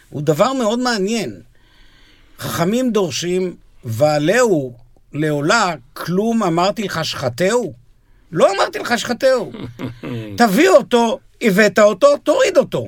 הוא 0.09 0.21
דבר 0.21 0.53
מאוד 0.53 0.79
מעניין. 0.79 1.41
חכמים 2.39 2.91
דורשים, 2.91 3.55
ועלהו 3.83 4.73
לעולה, 5.13 5.73
כלום 5.93 6.43
אמרתי 6.43 6.83
לך 6.83 7.05
שחטאו? 7.05 7.73
לא 8.31 8.51
אמרתי 8.55 8.79
לך 8.79 8.99
שחטאו. 8.99 9.51
תביא 10.37 10.69
אותו, 10.69 11.19
הבאת 11.41 11.79
אותו, 11.79 12.17
תוריד 12.17 12.57
אותו. 12.57 12.87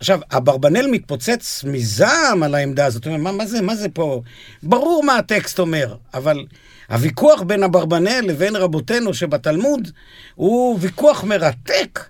עכשיו, 0.00 0.20
אברבנאל 0.30 0.86
מתפוצץ 0.86 1.64
מזעם 1.64 2.42
על 2.42 2.54
העמדה 2.54 2.86
הזאת. 2.86 3.04
הוא 3.04 3.14
אומר, 3.14 3.30
מה, 3.30 3.38
מה 3.38 3.46
זה, 3.46 3.62
מה 3.62 3.76
זה 3.76 3.88
פה? 3.88 4.22
ברור 4.62 5.04
מה 5.04 5.16
הטקסט 5.16 5.58
אומר, 5.58 5.94
אבל 6.14 6.44
הוויכוח 6.88 7.42
בין 7.42 7.62
אברבנאל 7.62 8.24
לבין 8.28 8.56
רבותינו 8.56 9.14
שבתלמוד 9.14 9.90
הוא 10.34 10.78
ויכוח 10.80 11.24
מרתק, 11.24 12.08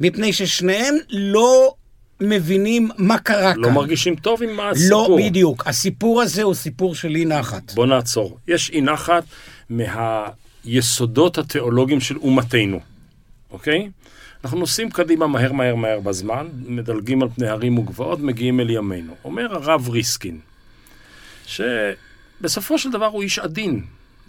מפני 0.00 0.32
ששניהם 0.32 0.94
לא 1.10 1.74
מבינים 2.20 2.90
מה 2.98 3.18
קרה 3.18 3.48
לא 3.48 3.54
כאן. 3.54 3.62
לא 3.62 3.70
מרגישים 3.70 4.16
טוב 4.16 4.42
עם 4.42 4.56
לא, 4.56 4.70
הסיפור. 4.70 5.18
לא, 5.20 5.26
בדיוק. 5.26 5.66
הסיפור 5.66 6.22
הזה 6.22 6.42
הוא 6.42 6.54
סיפור 6.54 6.94
של 6.94 7.16
אי 7.16 7.24
נחת. 7.24 7.74
בוא 7.74 7.86
נעצור. 7.86 8.38
יש 8.48 8.70
אי 8.70 8.80
נחת 8.80 9.24
מהיסודות 9.70 11.38
התיאולוגיים 11.38 12.00
של 12.00 12.16
אומתנו, 12.16 12.80
אוקיי? 13.50 13.90
אנחנו 14.44 14.58
נוסעים 14.58 14.90
קדימה 14.90 15.26
מהר 15.26 15.52
מהר 15.52 15.74
מהר 15.74 16.00
בזמן, 16.00 16.46
מדלגים 16.66 17.22
על 17.22 17.28
פני 17.28 17.48
הרים 17.48 17.78
וגבעות, 17.78 18.20
מגיעים 18.20 18.60
אל 18.60 18.70
ימינו. 18.70 19.14
אומר 19.24 19.54
הרב 19.54 19.88
ריסקין, 19.88 20.38
שבסופו 21.46 22.78
של 22.78 22.90
דבר 22.90 23.06
הוא 23.06 23.22
איש 23.22 23.38
עדין. 23.38 23.84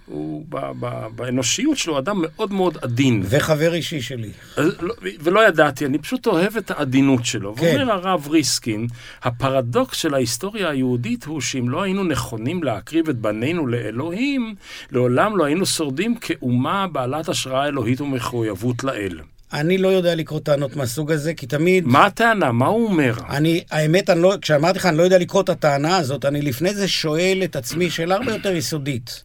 הוא 0.08 0.46
ב- 0.50 0.72
ב- 0.80 1.08
באנושיות 1.16 1.78
שלו 1.78 2.00
אדם 2.00 2.22
מאוד 2.22 2.54
מאוד 2.54 2.78
עדין. 2.82 3.24
וחבר 3.26 3.74
אישי 3.74 4.02
שלי. 4.02 4.30
לא, 4.58 4.94
ולא 5.20 5.48
ידעתי, 5.48 5.86
אני 5.86 5.98
פשוט 5.98 6.28
אוהב 6.28 6.58
את 6.58 6.72
העדינות 6.72 7.26
שלו. 7.26 7.56
כן. 7.56 7.76
ואומר 7.80 7.92
הרב 7.92 8.28
ריסקין, 8.28 8.88
הפרדוקס 9.24 9.98
של 9.98 10.14
ההיסטוריה 10.14 10.70
היהודית 10.70 11.24
הוא 11.24 11.42
שאם 11.42 11.70
לא 11.70 11.82
היינו 11.82 12.04
נכונים 12.04 12.64
להקריב 12.64 13.10
את 13.10 13.16
בנינו 13.16 13.68
לאלוהים, 13.68 14.56
לעולם 14.92 15.38
לא 15.38 15.44
היינו 15.44 15.66
שורדים 15.66 16.16
כאומה 16.16 16.88
בעלת 16.88 17.30
השראה 17.30 17.68
אלוהית 17.68 18.02
ומחויבות 18.02 18.84
לאל. 18.84 19.20
אני 19.54 19.78
לא 19.78 19.88
יודע 19.88 20.16
לקרוא 20.16 20.40
טענות 20.40 20.76
מהסוג 20.76 21.12
הזה, 21.12 21.34
כי 21.34 21.46
תמיד... 21.46 21.88
מה 21.88 22.06
הטענה? 22.06 22.52
מה 22.52 22.68
הוא 22.68 22.88
אומר? 22.88 23.14
אני, 23.30 23.64
האמת, 23.72 24.10
אני 24.10 24.22
לא, 24.22 24.34
כשאמרתי 24.42 24.80
לך, 24.80 24.86
אני 24.86 24.98
לא 24.98 25.04
יודע 25.04 25.18
לקרוא 25.18 25.42
את 25.42 25.50
הטענה 25.50 25.98
הזאת, 25.98 26.26
אני 26.26 26.42
לפני 26.42 26.74
זה 26.74 26.88
שואל 26.88 27.42
את 27.44 27.56
עצמי 27.56 27.90
שאלה 27.90 28.16
הרבה 28.16 28.32
יותר 28.34 28.56
יסודית. 28.56 29.24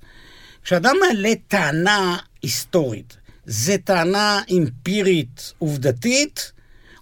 כשאדם 0.65 0.97
מעלה 1.01 1.33
טענה 1.49 2.17
היסטורית, 2.43 3.17
זה 3.47 3.77
טענה 3.85 4.41
אמפירית 4.51 5.53
עובדתית, 5.59 6.53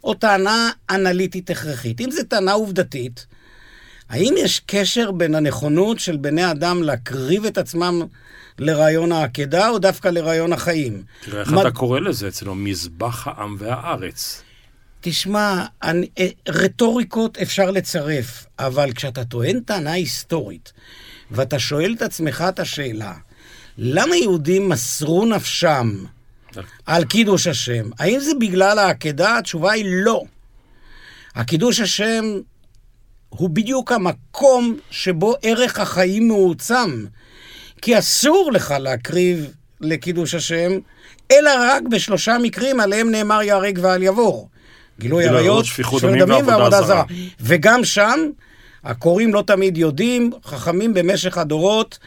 או 0.04 0.14
טענה 0.14 0.70
אנליטית 0.90 1.50
הכרחית? 1.50 2.00
אם 2.00 2.10
זו 2.10 2.22
טענה 2.28 2.52
עובדתית, 2.52 3.26
האם 4.08 4.34
יש 4.38 4.60
קשר 4.66 5.10
בין 5.10 5.34
הנכונות 5.34 6.00
של 6.00 6.16
בני 6.16 6.50
אדם 6.50 6.82
להקריב 6.82 7.44
את 7.44 7.58
עצמם 7.58 8.02
לרעיון 8.58 9.12
העקדה, 9.12 9.68
או 9.68 9.78
דווקא 9.78 10.08
לרעיון 10.08 10.52
החיים? 10.52 11.02
תראה 11.20 11.40
איך 11.40 11.52
מה... 11.52 11.60
אתה 11.60 11.70
קורא 11.70 12.00
לזה 12.00 12.28
אצלו, 12.28 12.54
מזבח 12.54 13.28
העם 13.28 13.56
והארץ. 13.58 14.42
תשמע, 15.00 15.64
אני, 15.82 16.08
אה, 16.18 16.28
רטוריקות 16.48 17.38
אפשר 17.38 17.70
לצרף, 17.70 18.46
אבל 18.58 18.92
כשאתה 18.92 19.24
טוען 19.24 19.60
טענה 19.60 19.92
היסטורית, 19.92 20.72
ואתה 21.30 21.58
שואל 21.58 21.94
את 21.96 22.02
עצמך 22.02 22.44
את 22.48 22.58
השאלה, 22.58 23.14
למה 23.82 24.16
יהודים 24.16 24.68
מסרו 24.68 25.26
נפשם 25.26 26.04
על 26.86 27.04
קידוש 27.04 27.46
השם? 27.46 27.90
האם 27.98 28.20
זה 28.20 28.30
בגלל 28.40 28.78
העקדה? 28.78 29.38
התשובה 29.38 29.72
היא 29.72 29.84
לא. 29.88 30.22
הקידוש 31.34 31.80
השם 31.80 32.24
הוא 33.28 33.50
בדיוק 33.50 33.92
המקום 33.92 34.76
שבו 34.90 35.34
ערך 35.42 35.80
החיים 35.80 36.28
מעוצם. 36.28 37.04
כי 37.82 37.98
אסור 37.98 38.50
לך 38.52 38.74
להקריב 38.80 39.50
לקידוש 39.80 40.34
השם, 40.34 40.72
אלא 41.30 41.50
רק 41.60 41.82
בשלושה 41.82 42.38
מקרים 42.42 42.80
עליהם 42.80 43.10
נאמר 43.10 43.42
ייהרג 43.42 43.78
ואל 43.82 44.02
יבור. 44.02 44.48
גילוי 44.98 45.28
עריות, 45.28 45.64
שפיכות 45.64 46.02
דמים 46.02 46.46
ועבודה 46.46 46.82
זרה. 46.82 47.04
וגם 47.40 47.84
שם, 47.84 48.20
הקוראים 48.84 49.34
לא 49.34 49.42
תמיד 49.46 49.78
יודעים, 49.78 50.30
חכמים 50.44 50.94
במשך 50.94 51.38
הדורות 51.38 51.98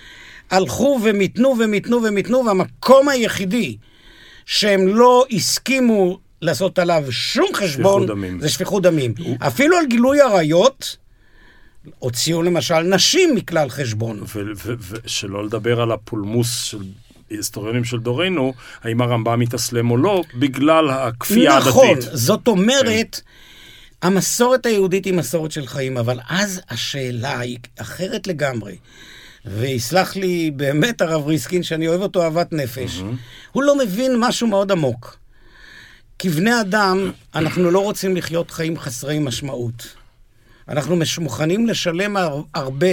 הלכו 0.53 0.99
ומיתנו 1.03 1.55
ומיתנו 1.59 2.03
ומיתנו, 2.03 2.45
והמקום 2.45 3.09
היחידי 3.09 3.77
שהם 4.45 4.87
לא 4.87 5.25
הסכימו 5.31 6.19
לעשות 6.41 6.79
עליו 6.79 7.03
שום 7.09 7.47
חשבון, 7.53 8.07
דמים. 8.07 8.41
זה 8.41 8.49
שפיכות 8.49 8.83
דמים. 8.83 9.13
הוא... 9.19 9.37
אפילו 9.39 9.77
על 9.77 9.85
גילוי 9.85 10.21
עריות, 10.21 10.97
הוציאו 11.99 12.41
למשל 12.41 12.79
נשים 12.79 13.35
מכלל 13.35 13.69
חשבון. 13.69 14.23
ושלא 14.89 15.45
לדבר 15.45 15.81
על 15.81 15.91
הפולמוס 15.91 16.63
של 16.63 16.77
ההיסטוריונים 17.31 17.83
של 17.83 17.99
דורנו, 17.99 18.53
האם 18.83 19.01
הרמב"ם 19.01 19.39
מתאסלם 19.39 19.91
או 19.91 19.97
לא, 19.97 20.23
בגלל 20.35 20.89
הכפייה 20.89 21.57
הדתית. 21.57 21.69
נכון, 21.69 21.97
זאת 22.01 22.47
אומרת, 22.47 23.21
המסורת 24.01 24.65
היהודית 24.65 25.05
היא 25.05 25.13
מסורת 25.13 25.51
של 25.51 25.67
חיים, 25.67 25.97
אבל 25.97 26.19
אז 26.29 26.61
השאלה 26.69 27.39
היא 27.39 27.57
אחרת 27.77 28.27
לגמרי. 28.27 28.75
ויסלח 29.45 30.15
לי 30.15 30.51
באמת 30.55 31.01
הרב 31.01 31.27
ריסקין, 31.27 31.63
שאני 31.63 31.87
אוהב 31.87 32.01
אותו 32.01 32.23
אהבת 32.23 32.53
נפש, 32.53 33.01
הוא 33.51 33.63
לא 33.63 33.77
מבין 33.77 34.11
משהו 34.19 34.47
מאוד 34.47 34.71
עמוק. 34.71 35.17
כבני 36.19 36.61
אדם, 36.61 37.11
אנחנו 37.35 37.71
לא 37.71 37.79
רוצים 37.79 38.15
לחיות 38.15 38.51
חיים 38.51 38.79
חסרי 38.79 39.19
משמעות. 39.19 39.87
אנחנו 40.67 40.95
מוכנים 41.19 41.67
לשלם 41.67 42.17
הר- 42.17 42.41
הרבה 42.53 42.87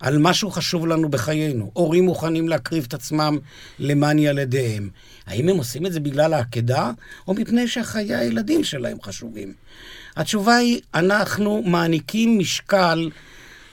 על 0.00 0.18
משהו 0.18 0.50
חשוב 0.50 0.86
לנו 0.86 1.08
בחיינו. 1.08 1.70
הורים 1.74 2.04
מוכנים 2.04 2.48
להקריב 2.48 2.84
את 2.88 2.94
עצמם 2.94 3.38
למען 3.78 4.18
ילדיהם. 4.18 4.88
האם 5.26 5.48
הם 5.48 5.56
עושים 5.56 5.86
את 5.86 5.92
זה 5.92 6.00
בגלל 6.00 6.34
העקדה, 6.34 6.90
או 7.28 7.34
מפני 7.34 7.68
שחיי 7.68 8.14
הילדים 8.14 8.64
שלהם 8.64 8.96
חשובים? 9.02 9.52
התשובה 10.16 10.56
היא, 10.56 10.80
אנחנו 10.94 11.62
מעניקים 11.66 12.38
משקל 12.38 13.10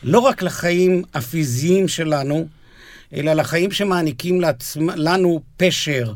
לא 0.04 0.20
רק 0.20 0.42
לחיים 0.42 1.04
הפיזיים 1.14 1.88
שלנו, 1.88 2.48
אלא 3.14 3.34
לחיים 3.34 3.72
שמעניקים 3.72 4.42
לעצמ... 4.42 4.90
לנו 4.90 5.42
פשר, 5.58 6.14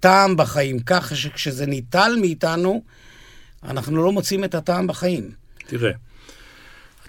טעם 0.00 0.36
בחיים, 0.36 0.78
כך 0.86 1.12
שכשזה 1.16 1.66
ניטל 1.66 2.12
מאיתנו, 2.20 2.82
אנחנו 3.64 3.96
לא 4.04 4.12
מוצאים 4.12 4.44
את 4.44 4.54
הטעם 4.54 4.86
בחיים. 4.86 5.30
תראה, 5.66 5.90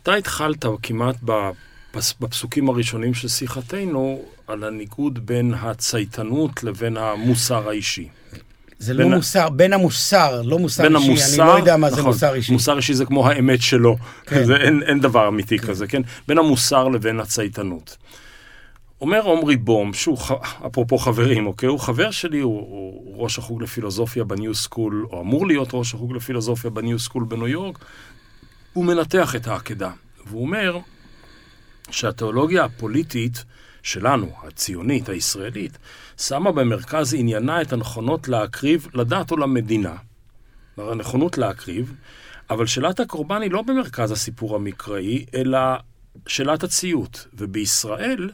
אתה 0.03 0.13
התחלת 0.13 0.65
כמעט 0.83 1.15
בפס- 1.23 2.13
בפסוקים 2.19 2.69
הראשונים 2.69 3.13
של 3.13 3.27
שיחתנו 3.27 4.25
על 4.47 4.63
הניגוד 4.63 5.25
בין 5.25 5.53
הצייתנות 5.53 6.63
לבין 6.63 6.97
המוסר 6.97 7.69
האישי. 7.69 8.09
זה 8.81 8.93
בין 8.93 9.07
לא 9.09 9.13
ה- 9.13 9.17
מוסר, 9.17 9.49
בין 9.49 9.73
המוסר, 9.73 10.41
לא 10.41 10.59
מוסר 10.59 10.83
בין 10.83 10.95
אישי, 10.95 11.07
המוסר, 11.07 11.41
אני 11.43 11.47
לא 11.49 11.57
יודע 11.57 11.77
מה 11.77 11.89
זה 11.89 11.95
נכון, 11.95 12.05
מוסר 12.11 12.33
אישי. 12.33 12.51
מוסר 12.53 12.77
אישי 12.77 12.93
זה 12.93 13.05
כמו 13.05 13.27
האמת 13.27 13.61
שלו, 13.61 13.97
כן. 14.25 14.43
זה, 14.45 14.55
אין, 14.55 14.83
אין 14.83 14.99
דבר 14.99 15.27
אמיתי 15.27 15.59
כזה, 15.59 15.87
כן? 15.87 16.01
בין 16.27 16.37
המוסר 16.37 16.87
לבין 16.87 17.19
הצייתנות. 17.19 17.97
אומר 19.01 19.31
עמרי 19.31 19.55
בום, 19.57 19.93
שהוא, 19.93 20.17
אפרופו 20.67 20.97
חברים, 20.97 21.47
אוקיי? 21.47 21.69
הוא 21.69 21.79
חבר 21.79 22.11
שלי, 22.11 22.39
הוא, 22.39 22.59
הוא 22.59 23.23
ראש 23.23 23.37
החוג 23.37 23.61
לפילוסופיה 23.63 24.23
בניו 24.23 24.55
סקול, 24.55 25.05
או 25.11 25.21
אמור 25.21 25.47
להיות 25.47 25.69
ראש 25.73 25.93
החוג 25.93 26.13
לפילוסופיה 26.15 26.69
בניו 26.69 26.99
סקול 26.99 27.23
בניו 27.23 27.47
יורק. 27.47 27.77
הוא 28.73 28.85
מנתח 28.85 29.35
את 29.35 29.47
העקדה, 29.47 29.89
והוא 30.27 30.41
אומר 30.41 30.77
שהתיאולוגיה 31.91 32.63
הפוליטית 32.63 33.43
שלנו, 33.83 34.31
הציונית, 34.43 35.09
הישראלית, 35.09 35.77
שמה 36.17 36.51
במרכז 36.51 37.13
עניינה 37.13 37.61
את 37.61 37.73
הנכונות 37.73 38.27
להקריב 38.27 38.87
לדת 38.93 39.31
או 39.31 39.37
למדינה. 39.37 39.95
הנכונות 40.77 41.37
להקריב, 41.37 41.93
אבל 42.49 42.65
שאלת 42.65 42.99
הקורבן 42.99 43.41
היא 43.41 43.51
לא 43.51 43.61
במרכז 43.61 44.11
הסיפור 44.11 44.55
המקראי, 44.55 45.25
אלא 45.35 45.59
שאלת 46.27 46.63
הציות. 46.63 47.27
ובישראל 47.33 48.29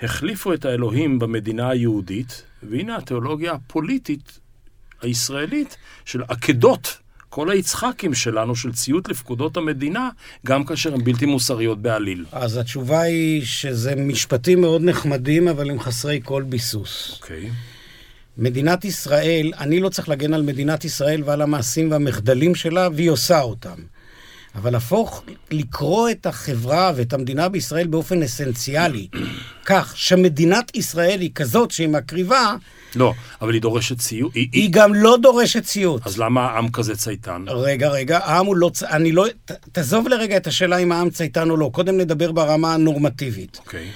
החליפו 0.00 0.54
את 0.54 0.64
האלוהים 0.64 1.18
במדינה 1.18 1.68
היהודית, 1.68 2.42
והנה 2.62 2.96
התיאולוגיה 2.96 3.52
הפוליטית 3.52 4.38
הישראלית 5.02 5.76
של 6.04 6.22
עקדות, 6.22 6.98
כל 7.30 7.50
היצחקים 7.50 8.14
שלנו, 8.14 8.56
של 8.56 8.72
ציות 8.72 9.08
לפקודות 9.08 9.56
המדינה, 9.56 10.08
גם 10.46 10.64
כאשר 10.64 10.94
הן 10.94 11.04
בלתי 11.04 11.26
מוסריות 11.26 11.82
בעליל. 11.82 12.24
אז 12.32 12.56
התשובה 12.56 13.00
היא 13.00 13.42
שזה 13.44 13.94
משפטים 13.96 14.60
מאוד 14.60 14.82
נחמדים, 14.82 15.48
אבל 15.48 15.70
הם 15.70 15.80
חסרי 15.80 16.20
כל 16.24 16.42
ביסוס. 16.42 17.18
אוקיי. 17.22 17.50
מדינת 18.38 18.84
ישראל, 18.84 19.52
אני 19.58 19.80
לא 19.80 19.88
צריך 19.88 20.08
להגן 20.08 20.34
על 20.34 20.42
מדינת 20.42 20.84
ישראל 20.84 21.22
ועל 21.24 21.42
המעשים 21.42 21.90
והמחדלים 21.90 22.54
שלה, 22.54 22.88
והיא 22.94 23.10
עושה 23.10 23.40
אותם. 23.40 23.76
אבל 24.54 24.72
להפוך, 24.72 25.24
לקרוא 25.50 26.10
את 26.10 26.26
החברה 26.26 26.92
ואת 26.96 27.12
המדינה 27.12 27.48
בישראל 27.48 27.86
באופן 27.86 28.22
אסנציאלי, 28.22 29.08
כך 29.64 29.92
שמדינת 29.96 30.76
ישראל 30.76 31.20
היא 31.20 31.30
כזאת 31.34 31.70
שהיא 31.70 31.88
מקריבה, 31.88 32.56
לא, 32.96 33.12
אבל 33.42 33.52
היא 33.54 33.62
דורשת 33.62 33.98
ציות. 33.98 34.34
היא, 34.34 34.48
היא. 34.52 34.68
גם 34.72 34.94
לא 34.94 35.16
דורשת 35.22 35.64
ציות. 35.64 36.06
אז 36.06 36.18
למה 36.18 36.46
העם 36.46 36.70
כזה 36.70 36.96
צייתן? 36.96 37.44
רגע, 37.48 37.88
רגע, 37.88 38.18
העם 38.18 38.46
הוא 38.46 38.56
לא... 38.56 38.70
אני 38.90 39.12
לא... 39.12 39.26
ת- 39.44 39.52
תעזוב 39.72 40.08
לרגע 40.08 40.36
את 40.36 40.46
השאלה 40.46 40.76
אם 40.76 40.92
העם 40.92 41.10
צייתן 41.10 41.50
או 41.50 41.56
לא. 41.56 41.70
קודם 41.72 41.96
נדבר 41.98 42.32
ברמה 42.32 42.74
הנורמטיבית. 42.74 43.58
אוקיי. 43.58 43.86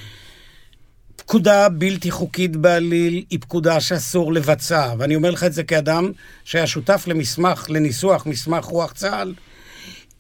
פקודה 1.17 1.69
בלתי 1.69 2.11
חוקית 2.11 2.57
בעליל 2.57 3.25
היא 3.31 3.39
פקודה 3.41 3.81
שאסור 3.81 4.33
לבצע, 4.33 4.95
ואני 4.99 5.17
אומר 5.17 5.31
לך 5.31 5.45
את 5.45 5.53
זה 5.53 5.63
כאדם 5.63 6.13
שהיה 6.45 6.67
שותף 6.67 7.05
למסמך, 7.07 7.67
לניסוח 7.69 8.27
מסמך 8.27 8.65
רוח 8.65 8.93
צה"ל. 8.93 9.35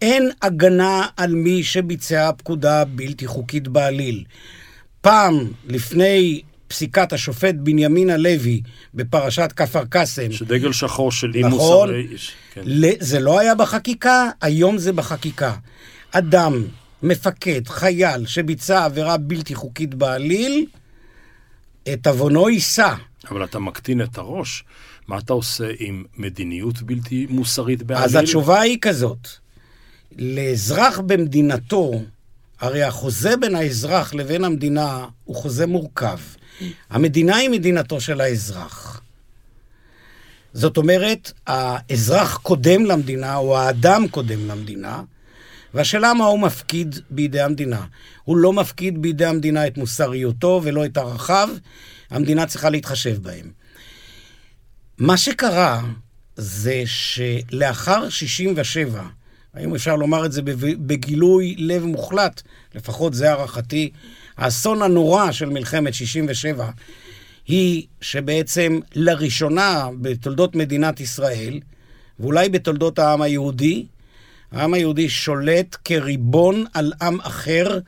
אין 0.02 0.30
הגנה 0.42 1.06
על 1.16 1.34
מי 1.34 1.62
שביצע 1.62 2.30
פקודה 2.37 2.84
בלתי 2.84 3.26
חוקית 3.26 3.68
בעליל. 3.68 4.24
פעם, 5.00 5.50
לפני 5.66 6.42
פסיקת 6.68 7.12
השופט 7.12 7.55
בנימין 7.55 8.11
הלוי 8.11 8.61
בפרשת 8.94 9.53
כפר 9.57 9.85
קאסם, 9.85 10.33
שדגל 10.33 10.72
שחור 10.72 11.12
של 11.12 11.33
אי 11.35 11.42
נכון. 11.42 11.50
מוסרי... 11.88 12.07
כן. 12.55 12.61
ל- 12.64 13.00
זה 13.00 13.20
לא 13.20 13.38
היה 13.38 13.55
בחקיקה, 13.55 14.31
היום 14.40 14.79
זה 14.79 14.92
בחקיקה. 14.92 15.55
אדם, 16.11 16.64
מפקד, 17.03 17.68
חייל, 17.68 18.27
שביצע 18.27 18.85
עבירה 18.85 19.16
בלתי 19.16 19.55
חוקית 19.55 19.94
בעליל, 19.94 20.66
את 21.92 22.07
עוונו 22.07 22.48
יישא. 22.50 22.94
אבל 23.31 23.44
אתה 23.44 23.59
מקטין 23.59 24.03
את 24.03 24.18
הראש. 24.18 24.64
מה 25.09 25.18
אתה 25.18 25.33
עושה 25.33 25.64
עם 25.79 26.05
מדיניות 26.16 26.83
בלתי 26.83 27.27
מוסרית 27.31 27.83
בעליל? 27.83 28.05
אז 28.05 28.14
התשובה 28.14 28.61
היא 28.61 28.79
כזאת, 28.81 29.29
לאזרח 30.18 30.98
במדינתו, 30.98 31.92
הרי 32.64 32.83
החוזה 32.83 33.37
בין 33.37 33.55
האזרח 33.55 34.14
לבין 34.14 34.44
המדינה 34.44 35.07
הוא 35.24 35.37
חוזה 35.37 35.66
מורכב. 35.66 36.18
המדינה 36.90 37.37
היא 37.37 37.50
מדינתו 37.50 38.00
של 38.00 38.20
האזרח. 38.20 39.00
זאת 40.53 40.77
אומרת, 40.77 41.33
האזרח 41.46 42.37
קודם 42.37 42.85
למדינה, 42.85 43.37
או 43.37 43.59
האדם 43.59 44.09
קודם 44.09 44.48
למדינה, 44.48 45.03
והשאלה 45.74 46.14
מה 46.14 46.24
הוא 46.24 46.38
מפקיד 46.38 46.98
בידי 47.11 47.40
המדינה. 47.40 47.87
הוא 48.24 48.37
לא 48.37 48.53
מפקיד 48.53 49.03
בידי 49.03 49.27
המדינה 49.27 49.66
את 49.66 49.77
מוסריותו 49.77 50.61
ולא 50.64 50.85
את 50.85 50.96
ערכיו, 50.96 51.48
המדינה 52.11 52.46
צריכה 52.46 52.70
להתחשב 52.70 53.22
בהם. 53.22 53.50
מה 54.98 55.16
שקרה 55.16 55.83
זה 56.37 56.83
שלאחר 56.87 58.09
67, 58.09 59.03
האם 59.54 59.74
אפשר 59.74 59.96
לומר 59.96 60.26
את 60.26 60.32
זה 60.32 60.42
בגילוי 60.86 61.54
לב 61.58 61.84
מוחלט, 61.84 62.42
לפחות 62.74 63.14
זה 63.14 63.30
הערכתי, 63.30 63.90
האסון 64.36 64.82
הנורא 64.82 65.32
של 65.32 65.48
מלחמת 65.48 65.94
67 65.94 66.70
היא 67.46 67.86
שבעצם 68.00 68.80
לראשונה 68.94 69.88
בתולדות 70.00 70.56
מדינת 70.56 71.00
ישראל, 71.00 71.60
ואולי 72.20 72.48
בתולדות 72.48 72.98
העם 72.98 73.22
היהודי, 73.22 73.86
העם 74.52 74.74
היהודי 74.74 75.08
שולט 75.08 75.76
כריבון 75.84 76.64
על 76.74 76.92
עם 77.02 77.20
אחר 77.20 77.78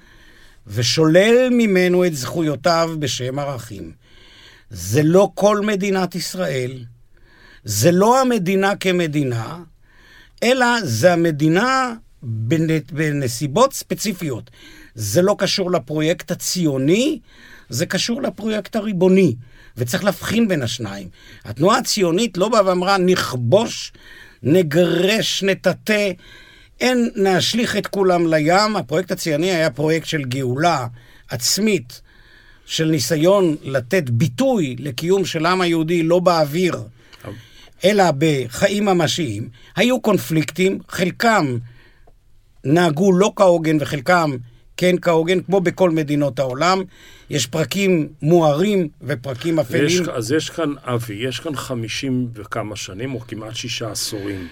ושולל 0.67 1.49
ממנו 1.51 2.05
את 2.05 2.15
זכויותיו 2.15 2.97
בשם 2.99 3.39
ערכים. 3.39 3.93
זה 4.71 5.03
לא 5.03 5.31
כל 5.35 5.61
מדינת 5.61 6.15
ישראל, 6.15 6.85
זה 7.65 7.93
לא 7.93 8.21
המדינה 8.21 8.77
כמדינה, 8.77 9.59
אלא 10.43 10.67
זה 10.83 11.13
המדינה 11.13 11.95
בנ- 12.23 12.93
בנסיבות 12.93 13.73
ספציפיות. 13.73 14.51
זה 14.95 15.23
לא 15.23 15.37
קשור 15.39 15.71
לפרויקט 15.71 16.31
הציוני, 16.31 17.19
זה 17.69 17.87
קשור 17.87 18.23
לפרויקט 18.23 18.77
הריבוני, 18.77 19.37
וצריך 19.77 20.05
להבחין 20.05 20.49
בין 20.49 20.63
השניים. 20.63 21.09
התנועה 21.45 21.79
הציונית 21.79 22.39
לא 22.39 22.49
באה 22.49 22.67
ואמרה, 22.67 22.99
נכבוש, 22.99 23.93
נגרש, 24.43 25.43
נטאטא, 25.43 26.11
אין, 26.81 27.11
נשליך 27.17 27.77
את 27.77 27.87
כולם 27.87 28.27
לים. 28.27 28.77
הפרויקט 28.77 29.13
הציוני 29.13 29.51
היה 29.51 29.71
פרויקט 29.71 30.07
של 30.07 30.25
גאולה 30.25 30.87
עצמית, 31.31 32.01
של 32.67 32.85
ניסיון 32.85 33.57
לתת 33.63 34.11
ביטוי 34.11 34.77
לקיום 34.79 35.25
של 35.25 35.47
העם 35.47 35.61
היהודי 35.61 36.03
לא 36.03 36.19
באוויר, 36.19 36.83
אלא 37.85 38.05
בחיים 38.19 38.85
ממשיים. 38.85 39.49
היו 39.77 40.01
קונפליקטים, 40.01 40.79
חלקם 40.89 41.59
נהגו 42.65 43.13
לא 43.13 43.33
כהוגן 43.37 43.77
וחלקם 43.81 44.37
כן 44.77 44.95
כהוגן, 45.03 45.43
כמו 45.43 45.61
בכל 45.61 45.91
מדינות 45.91 46.39
העולם. 46.39 46.83
יש 47.31 47.47
פרקים 47.47 48.09
מוארים 48.23 48.89
ופרקים 49.03 49.59
אפלים. 49.59 50.11
אז 50.13 50.33
יש 50.33 50.51
כאן, 50.51 50.73
אבי, 50.83 51.15
יש 51.15 51.41
כאן 51.41 51.57
חמישים 51.57 52.29
וכמה 52.35 52.77
שנים, 52.77 53.15
או 53.15 53.21
כמעט 53.21 53.55
שישה 53.55 53.91
עשורים, 53.91 54.49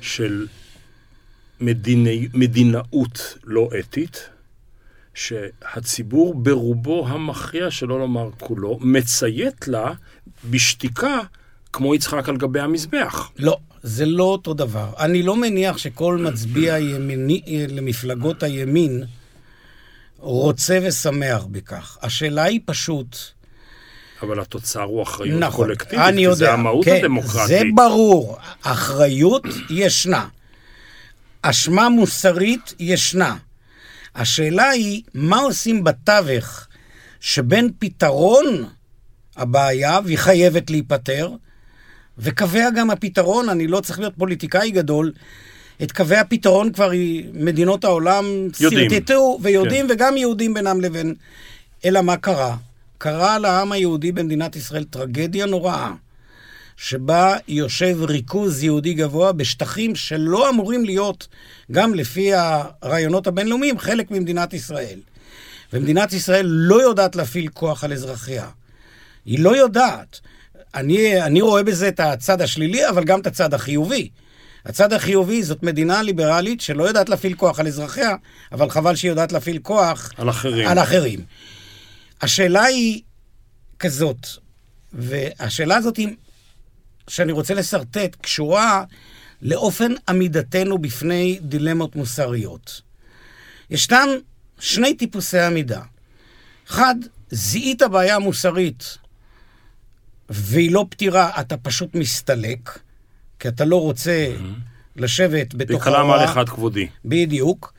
של 0.00 0.46
מדיני, 1.60 2.28
מדינאות 2.34 3.38
לא 3.44 3.68
אתית, 3.78 4.28
שהציבור 5.14 6.34
ברובו 6.34 7.08
המכריע, 7.08 7.70
שלא 7.70 7.98
לומר 7.98 8.30
כולו, 8.38 8.78
מציית 8.80 9.68
לה 9.68 9.92
בשתיקה 10.50 11.18
כמו 11.72 11.94
יצחק 11.94 12.28
על 12.28 12.36
גבי 12.36 12.60
המזבח. 12.60 13.30
לא, 13.38 13.56
זה 13.82 14.06
לא 14.06 14.24
אותו 14.24 14.54
דבר. 14.54 14.92
אני 14.98 15.22
לא 15.22 15.36
מניח 15.36 15.78
שכל 15.78 16.16
מצביע 16.16 16.78
ימיני, 16.78 17.42
למפלגות 17.68 18.42
הימין 18.42 19.04
רוצה 20.18 20.78
ושמח 20.82 21.44
בכך. 21.44 21.98
השאלה 22.02 22.42
היא 22.42 22.60
פשוט... 22.64 23.16
אבל 24.22 24.40
התוצר 24.40 24.82
הוא 24.82 25.02
אחריות 25.02 25.40
נכון, 25.40 25.66
קולקטיבית, 25.66 25.98
אני 25.98 26.20
יודע, 26.20 26.36
זה 26.36 26.52
המהות 26.52 26.84
כן, 26.84 26.96
הדמוקרטית. 27.00 27.46
זה 27.46 27.62
ברור. 27.74 28.38
אחריות 28.62 29.42
ישנה. 29.70 30.28
אשמה 31.42 31.88
מוסרית 31.88 32.74
ישנה. 32.78 33.36
השאלה 34.14 34.68
היא, 34.68 35.02
מה 35.14 35.38
עושים 35.38 35.84
בתווך 35.84 36.66
שבין 37.20 37.70
פתרון 37.78 38.64
הבעיה, 39.36 39.98
והיא 40.04 40.18
חייבת 40.18 40.70
להיפתר, 40.70 41.30
וקווי 42.20 42.60
גם 42.76 42.90
הפתרון, 42.90 43.48
אני 43.48 43.66
לא 43.66 43.80
צריך 43.80 43.98
להיות 43.98 44.14
פוליטיקאי 44.18 44.70
גדול, 44.70 45.12
את 45.82 45.92
קווי 45.92 46.16
הפתרון 46.16 46.72
כבר 46.72 46.90
מדינות 47.32 47.84
העולם 47.84 48.24
יודעים. 48.60 48.90
שרטטו 48.90 49.38
ויודעים, 49.42 49.88
כן. 49.88 49.94
וגם 49.94 50.16
יהודים 50.16 50.54
בינם 50.54 50.80
לבין. 50.80 51.14
אלא 51.84 52.00
מה 52.00 52.16
קרה? 52.16 52.56
קרה 52.98 53.38
לעם 53.38 53.72
היהודי 53.72 54.12
במדינת 54.12 54.56
ישראל 54.56 54.84
טרגדיה 54.84 55.46
נוראה, 55.46 55.92
שבה 56.76 57.36
יושב 57.48 57.98
ריכוז 58.02 58.62
יהודי 58.62 58.94
גבוה 58.94 59.32
בשטחים 59.32 59.94
שלא 59.94 60.50
אמורים 60.50 60.84
להיות, 60.84 61.28
גם 61.72 61.94
לפי 61.94 62.30
הרעיונות 62.34 63.26
הבינלאומיים, 63.26 63.78
חלק 63.78 64.10
ממדינת 64.10 64.52
ישראל. 64.52 64.98
ומדינת 65.72 66.12
ישראל 66.12 66.46
לא 66.46 66.82
יודעת 66.82 67.16
להפעיל 67.16 67.48
כוח 67.48 67.84
על 67.84 67.92
אזרחיה. 67.92 68.48
היא 69.26 69.38
לא 69.38 69.56
יודעת. 69.56 70.20
אני, 70.74 71.22
אני 71.22 71.40
רואה 71.40 71.62
בזה 71.62 71.88
את 71.88 72.00
הצד 72.00 72.40
השלילי, 72.40 72.88
אבל 72.88 73.04
גם 73.04 73.20
את 73.20 73.26
הצד 73.26 73.54
החיובי. 73.54 74.10
הצד 74.64 74.92
החיובי 74.92 75.42
זאת 75.42 75.62
מדינה 75.62 76.02
ליברלית 76.02 76.60
שלא 76.60 76.84
יודעת 76.84 77.08
להפעיל 77.08 77.34
כוח 77.34 77.60
על 77.60 77.66
אזרחיה, 77.66 78.16
אבל 78.52 78.70
חבל 78.70 78.96
שהיא 78.96 79.08
יודעת 79.08 79.32
להפעיל 79.32 79.58
כוח 79.62 80.12
על 80.16 80.30
אחרים. 80.30 80.68
על 80.68 80.78
אחרים. 80.78 81.20
השאלה 82.22 82.64
היא 82.64 83.02
כזאת, 83.78 84.26
והשאלה 84.92 85.76
הזאת 85.76 85.96
היא, 85.96 86.08
שאני 87.08 87.32
רוצה 87.32 87.54
לשרטט, 87.54 88.16
קשורה 88.20 88.84
לאופן 89.42 89.92
עמידתנו 90.08 90.78
בפני 90.78 91.38
דילמות 91.42 91.96
מוסריות. 91.96 92.80
ישנם 93.70 94.08
שני 94.58 94.94
טיפוסי 94.94 95.38
עמידה. 95.38 95.80
אחד, 96.68 96.94
זיהית 97.30 97.82
בעיה 97.82 98.18
מוסרית 98.18 98.98
והיא 100.30 100.72
לא 100.72 100.86
פתירה, 100.88 101.30
אתה 101.40 101.56
פשוט 101.56 101.94
מסתלק, 101.94 102.78
כי 103.38 103.48
אתה 103.48 103.64
לא 103.64 103.80
רוצה 103.80 104.32
לשבת 104.96 105.54
בתוך 105.54 105.82
וקלם 105.82 106.10
על 106.10 106.24
אחד 106.24 106.48
כבודי. 106.48 106.86
בדיוק. 107.04 107.72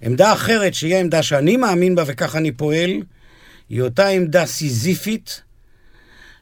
עמדה 0.00 0.32
אחרת, 0.32 0.74
שהיא 0.74 0.94
העמדה 0.94 1.22
שאני 1.22 1.56
מאמין 1.56 1.94
בה 1.94 2.02
וכך 2.06 2.36
אני 2.36 2.52
פועל, 2.52 2.90
היא 3.68 3.82
אותה 3.82 4.08
עמדה 4.08 4.46
סיזיפית, 4.46 5.42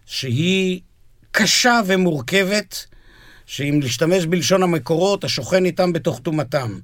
שהיא 0.07 0.81
קשה 1.31 1.81
ומורכבת, 1.87 2.87
שאם 3.47 3.79
להשתמש 3.83 4.27
בלשון 4.27 4.63
המקורות, 4.63 5.25
השוכן 5.25 5.65
איתם 5.65 5.93
בתוך 5.93 6.21
טומאתם. 6.21 6.79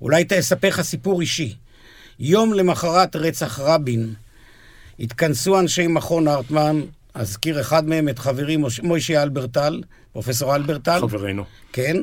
אולי 0.00 0.24
תספר 0.28 0.68
לך 0.68 0.80
סיפור 0.82 1.20
אישי. 1.20 1.54
יום 2.18 2.54
למחרת 2.54 3.16
רצח 3.16 3.58
רבין, 3.58 4.14
התכנסו 5.00 5.60
אנשי 5.60 5.86
מכון 5.86 6.28
הרטמן, 6.28 6.80
אזכיר 7.14 7.60
אחד 7.60 7.88
מהם 7.88 8.08
את 8.08 8.18
חברי 8.18 8.56
מוש- 8.56 8.80
מוישי 8.80 9.18
אלברטל, 9.18 9.82
פרופסור 10.12 10.54
אלברטל. 10.54 11.00
חברנו. 11.00 11.44
כן? 11.72 11.96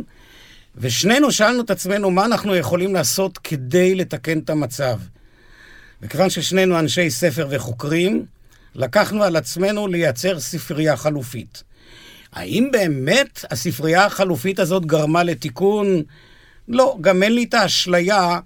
ושנינו 0.76 1.32
שאלנו 1.32 1.62
את 1.62 1.70
עצמנו 1.70 2.12
מה 2.12 2.26
אנחנו 2.26 2.56
יכולים 2.56 2.94
לעשות 2.94 3.38
כדי 3.38 3.96
לתקן 3.96 4.40
את 4.40 4.50
המצב. 4.50 5.00
וכיוון 6.02 6.30
ששנינו 6.30 6.80
אנשי 6.80 7.10
ספר 7.10 7.48
וחוקרים, 7.52 8.26
לקחנו 8.76 9.24
על 9.24 9.36
עצמנו 9.36 9.88
לייצר 9.88 10.40
ספרייה 10.40 10.98
חלופית. 10.98 11.64
האם 12.34 12.70
באמת 12.72 13.46
הספרייה 13.52 14.06
החלופית 14.06 14.60
הזאת 14.60 14.86
גרמה 14.86 15.24
לתיקון? 15.24 16.04
לא, 16.68 16.98
גם 17.02 17.24
אין 17.24 17.36
לי 17.36 17.44
את 17.44 17.54
האשליה 17.54 18.40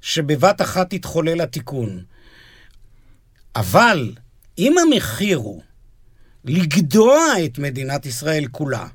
שבבת 0.00 0.60
אחת 0.60 0.92
יתחולל 0.92 1.40
התיקון. 1.40 2.02
אבל 3.56 4.12
אם 4.58 4.74
המחיר 4.78 5.36
הוא 5.36 5.62
לגדוע 6.44 7.24
את 7.44 7.58
מדינת 7.58 8.06
ישראל 8.06 8.46
כולה, 8.50 8.86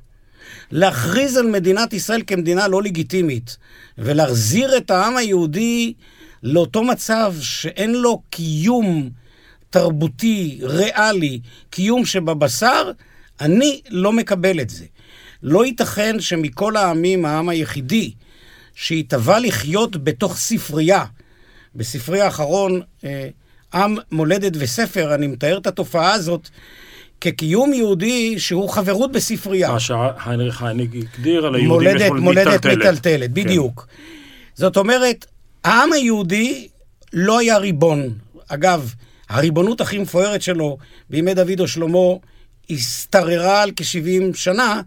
להכריז 0.70 1.36
על 1.36 1.46
מדינת 1.46 1.92
ישראל 1.92 2.22
כמדינה 2.26 2.68
לא 2.68 2.82
לגיטימית, 2.82 3.56
ולהחזיר 3.98 4.76
את 4.76 4.90
העם 4.90 5.16
היהודי 5.16 5.92
לאותו 6.42 6.84
מצב 6.84 7.34
שאין 7.40 7.94
לו 7.94 8.22
קיום 8.30 9.10
תרבותי, 9.70 10.58
ריאלי, 10.62 11.40
קיום 11.70 12.04
שבבשר, 12.04 12.90
אני 13.40 13.80
לא 13.90 14.12
מקבל 14.12 14.60
את 14.60 14.70
זה. 14.70 14.84
לא 15.42 15.66
ייתכן 15.66 16.20
שמכל 16.20 16.76
העמים, 16.76 17.24
העם 17.24 17.48
היחידי 17.48 18.12
שהתהווה 18.74 19.38
לחיות 19.38 20.04
בתוך 20.04 20.36
ספרייה, 20.36 21.04
בספרי 21.74 22.20
האחרון, 22.20 22.80
אה, 23.04 23.28
עם, 23.74 23.96
מולדת 24.12 24.52
וספר, 24.58 25.14
אני 25.14 25.26
מתאר 25.26 25.58
את 25.58 25.66
התופעה 25.66 26.12
הזאת 26.12 26.48
כקיום 27.26 27.72
יהודי 27.72 28.38
שהוא 28.38 28.68
חברות 28.68 29.12
בספרייה. 29.12 29.72
מה 29.72 29.80
שהיינריך 29.80 30.62
הייניג 30.62 30.96
הגדיר 30.96 31.46
על 31.46 31.54
היהודים 31.54 31.88
מולדת, 31.88 32.06
יכולים 32.06 32.24
מולדת 32.24 32.46
מיטלטלת. 32.46 32.78
מטלטלת, 32.78 33.30
בדיוק. 33.30 33.86
זאת 34.54 34.76
אומרת, 34.76 35.26
העם 35.64 35.92
היהודי 35.92 36.68
לא 37.12 37.38
היה 37.38 37.58
ריבון. 37.58 38.10
אגב, 38.48 38.94
הריבונות 39.28 39.80
הכי 39.80 39.98
מפוארת 39.98 40.42
שלו 40.42 40.78
בימי 41.10 41.34
דוד 41.34 41.60
או 41.60 41.68
שלמה 41.68 41.98
השתררה 42.70 43.62
על 43.62 43.70
כ-70 43.76 44.36
שנה, 44.36 44.80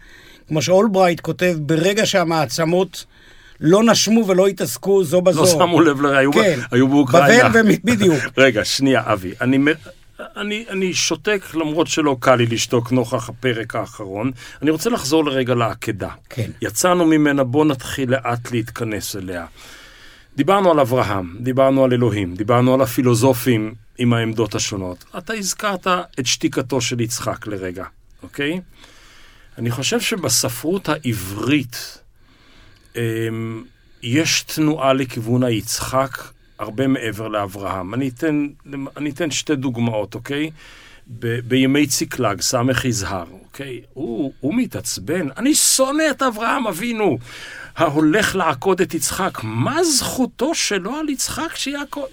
כמו 0.48 0.62
שאולברייט 0.62 1.20
כותב, 1.20 1.58
ברגע 1.60 2.06
שהמעצמות 2.06 3.06
לא 3.60 3.84
נשמו 3.84 4.28
ולא 4.28 4.48
התעסקו 4.48 5.04
זו 5.04 5.22
בזו. 5.22 5.42
לא 5.42 5.48
שמו 5.48 5.82
לב, 5.82 6.06
היו, 6.06 6.34
כן. 6.34 6.60
היו 6.72 6.88
באוקראינה. 6.88 7.50
בבל 7.50 7.72
ו... 7.72 7.74
בדיוק. 7.84 8.20
רגע, 8.38 8.66
שנייה, 8.66 9.02
אבי. 9.06 9.32
אני, 9.42 9.58
אני, 10.38 10.66
אני 10.70 10.94
שותק 10.94 11.42
למרות 11.54 11.88
שלא 11.88 12.18
קל 12.20 12.36
לי 12.36 12.46
לשתוק 12.46 12.92
נוכח 12.92 13.30
הפרק 13.30 13.76
האחרון. 13.76 14.32
אני 14.62 14.72
רוצה 14.72 14.90
לחזור 14.90 15.26
לרגע 15.26 15.56
לעקדה. 15.56 16.10
כן. 16.30 16.52
יצאנו 16.62 17.06
ממנה, 17.06 17.44
בוא 17.44 17.66
נתחיל 17.66 18.12
לאט 18.12 18.52
להתכנס 18.52 19.16
אליה. 19.16 19.46
דיברנו 20.36 20.72
על 20.72 20.80
אברהם, 20.80 21.36
דיברנו 21.40 21.84
על 21.84 21.94
אלוהים, 21.94 22.36
דיברנו 22.36 22.74
על 22.74 22.82
הפילוסופים 22.82 23.74
עם 23.98 24.14
העמדות 24.14 24.56
השונות. 24.56 25.06
אתה 25.18 25.34
הזכרת 25.34 25.88
את 26.20 26.26
שתיקתו 26.26 26.82
של 26.82 27.02
יצחק 27.02 27.48
לרגע, 27.48 27.86
אוקיי? 28.24 28.62
אני 29.58 29.72
חושב 29.72 30.00
שבספרות 30.00 30.90
העברית 30.90 31.98
אמ, 32.96 33.64
יש 34.04 34.42
תנועה 34.42 34.94
לכיוון 34.94 35.44
היצחק 35.44 36.18
הרבה 36.60 36.88
מעבר 36.88 37.28
לאברהם. 37.28 37.94
אני 37.94 38.08
אתן, 38.10 38.48
אני 38.98 39.10
אתן 39.10 39.32
שתי 39.32 39.56
דוגמאות, 39.56 40.16
אוקיי? 40.16 40.52
ב- 41.20 41.40
בימי 41.40 41.88
ציקלג, 41.88 42.42
סמך 42.42 42.86
יזהר, 42.86 43.26
אוקיי? 43.44 43.82
הוא, 43.94 44.34
הוא 44.40 44.54
מתעצבן, 44.56 45.28
אני 45.38 45.56
שונא 45.56 46.04
את 46.12 46.22
אברהם 46.22 46.68
אבינו, 46.68 47.18
ההולך 47.80 48.36
לעקוד 48.36 48.82
את 48.82 48.94
יצחק. 48.94 49.40
מה 49.44 49.84
זכותו 49.84 50.56
שלו 50.56 50.96
על 50.96 51.10
יצחק 51.10 51.56
שיעקוד? 51.56 52.10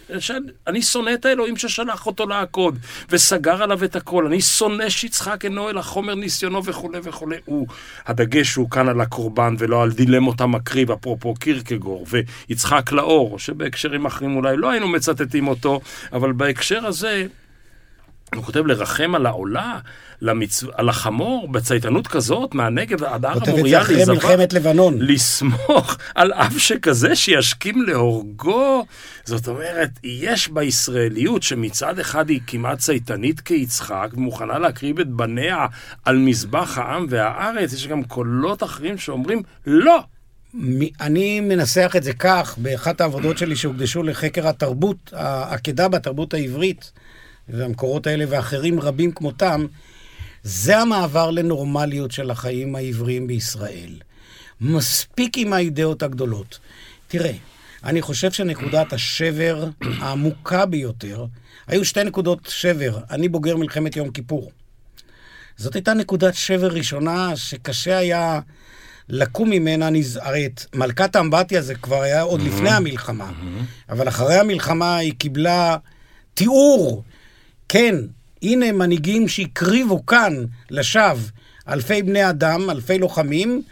אני 0.67 0.83
שונא 0.83 1.11
את 1.15 1.25
האלוהים 1.25 1.57
ששלח 1.57 2.07
אותו 2.07 2.27
לעקוד, 2.27 2.79
וסגר 3.11 3.63
עליו 3.63 3.85
את 3.85 3.97
הכל. 3.97 4.27
אני 4.27 4.41
שונא 4.41 4.89
שיצחק 4.89 5.45
אינו 5.45 5.71
אלא 5.71 5.83
חומר 5.83 6.15
ניסיונו 6.15 6.65
וכולי 6.65 6.99
וכולי. 7.03 7.37
הוא, 7.45 7.67
הדגש 8.07 8.55
הוא 8.55 8.71
כאן 8.71 8.89
על 8.89 9.01
הקורבן 9.01 9.55
ולא 9.59 9.83
על 9.83 9.91
דילמות 9.91 10.41
המקריב, 10.41 10.91
אפרופו 10.91 11.35
קירקגור, 11.35 12.07
ויצחק 12.49 12.93
לאור, 12.93 13.39
שבהקשרים 13.39 14.07
אחרים 14.07 14.37
אולי 14.37 14.57
לא 14.57 14.71
היינו 14.71 14.89
מצטטים 14.89 15.49
אותו, 15.49 15.81
אבל 16.13 16.33
בהקשר 16.33 16.87
הזה... 16.87 17.27
הוא 18.35 18.45
כותב 18.45 18.67
לרחם 18.67 19.15
על 19.15 19.27
העולה, 19.27 19.79
למצו... 20.23 20.67
על 20.75 20.89
החמור, 20.89 21.49
בצייתנות 21.49 22.07
כזאת, 22.07 22.55
מהנגב 22.55 23.03
ועד 23.03 23.25
הר 23.25 23.35
כותב 23.35 23.43
את 23.43 23.47
זה 23.47 23.53
המוריה 23.53 23.81
אחרי. 23.81 24.05
מלחמת 24.09 24.53
לבנון. 24.53 24.99
לסמוך 25.01 25.97
על 26.15 26.33
אב 26.33 26.59
שכזה 26.59 27.17
שישכים 27.17 27.83
להורגו. 27.83 28.87
זאת 29.25 29.49
אומרת, 29.49 29.91
יש 30.05 30.49
בישראליות 30.49 31.43
שמצד 31.43 31.99
אחד 31.99 32.29
היא 32.29 32.41
כמעט 32.47 32.79
צייתנית 32.79 33.41
כיצחק, 33.41 34.09
ומוכנה 34.13 34.59
להקריב 34.59 35.01
את 35.01 35.09
בניה 35.09 35.67
על 36.05 36.17
מזבח 36.17 36.79
העם 36.79 37.07
והארץ, 37.09 37.73
יש 37.73 37.87
גם 37.87 38.05
קולות 38.05 38.63
אחרים 38.63 38.99
שאומרים, 38.99 39.43
לא, 39.67 40.01
אני 41.01 41.41
מנסח 41.41 41.93
את 41.97 42.03
זה 42.03 42.13
כך, 42.13 42.59
באחת 42.59 43.01
העבודות 43.01 43.39
שלי 43.39 43.57
שהוקדשו 43.57 44.03
לחקר 44.03 44.49
התרבות, 44.49 45.13
העקדה 45.13 45.89
בתרבות 45.89 46.35
העברית, 46.35 46.93
והמקורות 47.49 48.07
האלה 48.07 48.25
ואחרים 48.29 48.81
רבים 48.81 49.13
כמותם, 49.13 49.67
זה 50.43 50.79
המעבר 50.79 51.31
לנורמליות 51.31 52.11
של 52.11 52.31
החיים 52.31 52.77
העבריים 52.77 53.27
בישראל. 53.27 53.91
מספיק 54.61 55.39
עם 55.39 55.53
האידאות 55.53 56.03
הגדולות. 56.03 56.59
תראה, 57.09 57.33
אני 57.85 58.03
חושב 58.03 58.33
שנקודת 58.33 58.93
השבר 58.93 59.69
העמוקה 60.01 60.67
ביותר, 60.67 61.27
היו 61.67 61.85
שתי 61.85 62.05
נקודות 62.05 62.49
שבר. 62.51 62.99
אני 63.11 63.29
בוגר 63.29 63.57
מלחמת 63.57 63.97
יום 63.97 64.11
כיפור. 64.11 64.51
זאת 65.57 65.75
הייתה 65.75 65.95
נקודת 65.95 66.35
שבר 66.35 66.69
ראשונה 66.69 67.37
שקשה 67.37 67.99
היה 67.99 68.41
לקום 69.09 69.51
ממנה. 69.51 69.89
אני, 69.89 70.03
הרי 70.21 70.47
את 70.47 70.61
מלכת 70.75 71.17
האמבטיה 71.17 71.63
זה 71.63 71.75
כבר 71.75 72.03
היה 72.03 72.23
עוד 72.23 72.43
לפני 72.43 72.71
המלחמה, 72.71 73.33
אבל 73.89 74.09
אחרי 74.09 74.35
המלחמה 74.35 74.97
היא 74.97 75.13
קיבלה 75.19 75.77
תיאור. 76.35 77.05
כן, 77.69 77.95
הנה 78.43 78.73
מנהיגים 78.73 79.29
שהקריבו 79.29 80.07
כאן 80.07 80.45
לשווא 80.71 81.29
אלפי 81.69 82.03
בני 82.03 82.31
אדם, 82.31 82.71
אלפי 82.71 82.99
לוחמים, 82.99 83.63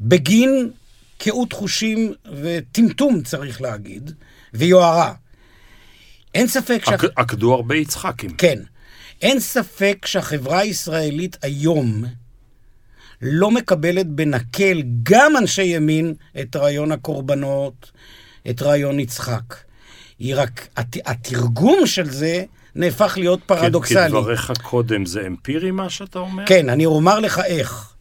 בגין 0.00 0.70
קהות 1.18 1.52
חושים 1.52 2.12
וטמטום, 2.42 3.22
צריך 3.22 3.62
להגיד, 3.62 4.10
ויוהרה. 4.54 5.14
אין 6.34 6.46
ספק 6.46 6.82
ש... 6.84 6.88
עקדו 7.16 7.54
הרבה 7.54 7.76
יצחקים. 7.76 8.30
כן. 8.30 8.58
אין 9.22 9.40
ספק 9.40 10.06
שהחברה 10.06 10.58
הישראלית 10.58 11.36
היום 11.42 12.04
לא 13.22 13.50
מקבלת 13.50 14.06
בנקל, 14.06 14.82
גם 15.02 15.36
אנשי 15.36 15.62
ימין, 15.62 16.14
את 16.40 16.56
רעיון 16.56 16.92
הקורבנות, 16.92 17.90
את 18.50 18.62
רעיון 18.62 19.00
יצחק. 19.00 19.56
היא 20.18 20.34
רק, 20.36 20.68
הת, 20.76 20.96
התרגום 21.06 21.86
של 21.86 22.10
זה 22.10 22.44
נהפך 22.78 23.18
להיות 23.18 23.40
פרדוקסלי. 23.46 24.08
כדבריך 24.08 24.52
קודם, 24.62 25.06
זה 25.06 25.26
אמפירי 25.26 25.70
מה 25.70 25.90
שאתה 25.90 26.18
אומר? 26.18 26.46
כן, 26.46 26.68
אני 26.68 26.86
אומר 26.86 27.20
לך 27.20 27.40
איך. 27.46 27.92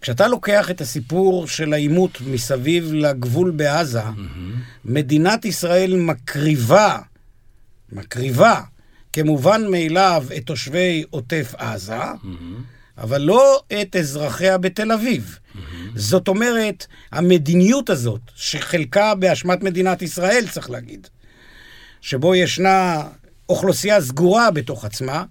כשאתה 0.00 0.28
לוקח 0.28 0.70
את 0.70 0.80
הסיפור 0.80 1.48
של 1.48 1.72
העימות 1.72 2.18
מסביב 2.26 2.92
לגבול 2.92 3.50
בעזה, 3.50 4.02
mm-hmm. 4.02 4.58
מדינת 4.84 5.44
ישראל 5.44 5.96
מקריבה, 5.96 6.98
מקריבה, 7.92 8.60
כמובן 9.12 9.66
מאליו, 9.70 10.24
את 10.36 10.46
תושבי 10.46 11.04
עוטף 11.10 11.54
עזה, 11.58 12.02
mm-hmm. 12.02 12.98
אבל 12.98 13.22
לא 13.22 13.62
את 13.80 13.96
אזרחיה 13.96 14.58
בתל 14.58 14.92
אביב. 14.92 15.38
Mm-hmm. 15.38 15.58
זאת 15.94 16.28
אומרת, 16.28 16.86
המדיניות 17.12 17.90
הזאת, 17.90 18.20
שחלקה 18.34 19.14
באשמת 19.14 19.62
מדינת 19.62 20.02
ישראל, 20.02 20.44
צריך 20.50 20.70
להגיד, 20.70 21.06
שבו 22.00 22.34
ישנה 22.34 23.02
אוכלוסייה 23.50 24.00
סגורה 24.00 24.50
בתוך 24.50 24.84
עצמה, 24.84 25.24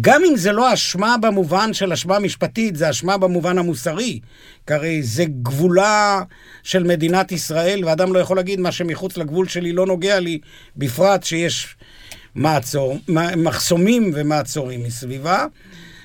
גם 0.00 0.22
אם 0.24 0.36
זה 0.36 0.52
לא 0.52 0.74
אשמה 0.74 1.16
במובן 1.18 1.74
של 1.74 1.92
אשמה 1.92 2.18
משפטית, 2.18 2.76
זה 2.76 2.90
אשמה 2.90 3.18
במובן 3.18 3.58
המוסרי. 3.58 4.20
כי 4.66 4.74
הרי 4.74 5.02
זה 5.02 5.24
גבולה 5.42 6.22
של 6.62 6.84
מדינת 6.84 7.32
ישראל, 7.32 7.84
ואדם 7.84 8.12
לא 8.14 8.18
יכול 8.18 8.36
להגיד 8.36 8.60
מה 8.60 8.72
שמחוץ 8.72 9.16
לגבול 9.16 9.48
שלי 9.48 9.72
לא 9.72 9.86
נוגע 9.86 10.20
לי, 10.20 10.38
בפרט 10.76 11.24
שיש 11.24 11.76
מעצור, 12.34 12.98
מחסומים 13.36 14.10
ומעצורים 14.14 14.82
מסביבה. 14.82 15.46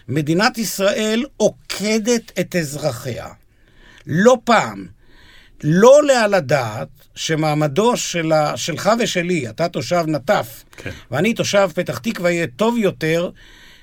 מדינת 0.07 0.57
ישראל 0.57 1.25
עוקדת 1.37 2.39
את 2.39 2.55
אזרחיה. 2.55 3.27
לא 4.07 4.37
פעם. 4.43 4.85
לא 5.63 5.97
עולה 5.97 6.23
על 6.23 6.33
הדעת 6.33 7.04
שמעמדו 7.15 7.97
של 7.97 8.31
ה, 8.31 8.57
שלך 8.57 8.89
ושלי, 8.99 9.49
אתה 9.49 9.69
תושב 9.69 10.03
נטף, 10.07 10.63
כן. 10.77 10.91
ואני 11.11 11.33
תושב 11.33 11.69
פתח 11.75 11.97
תקווה, 11.97 12.31
יהיה 12.31 12.47
טוב 12.47 12.77
יותר 12.77 13.29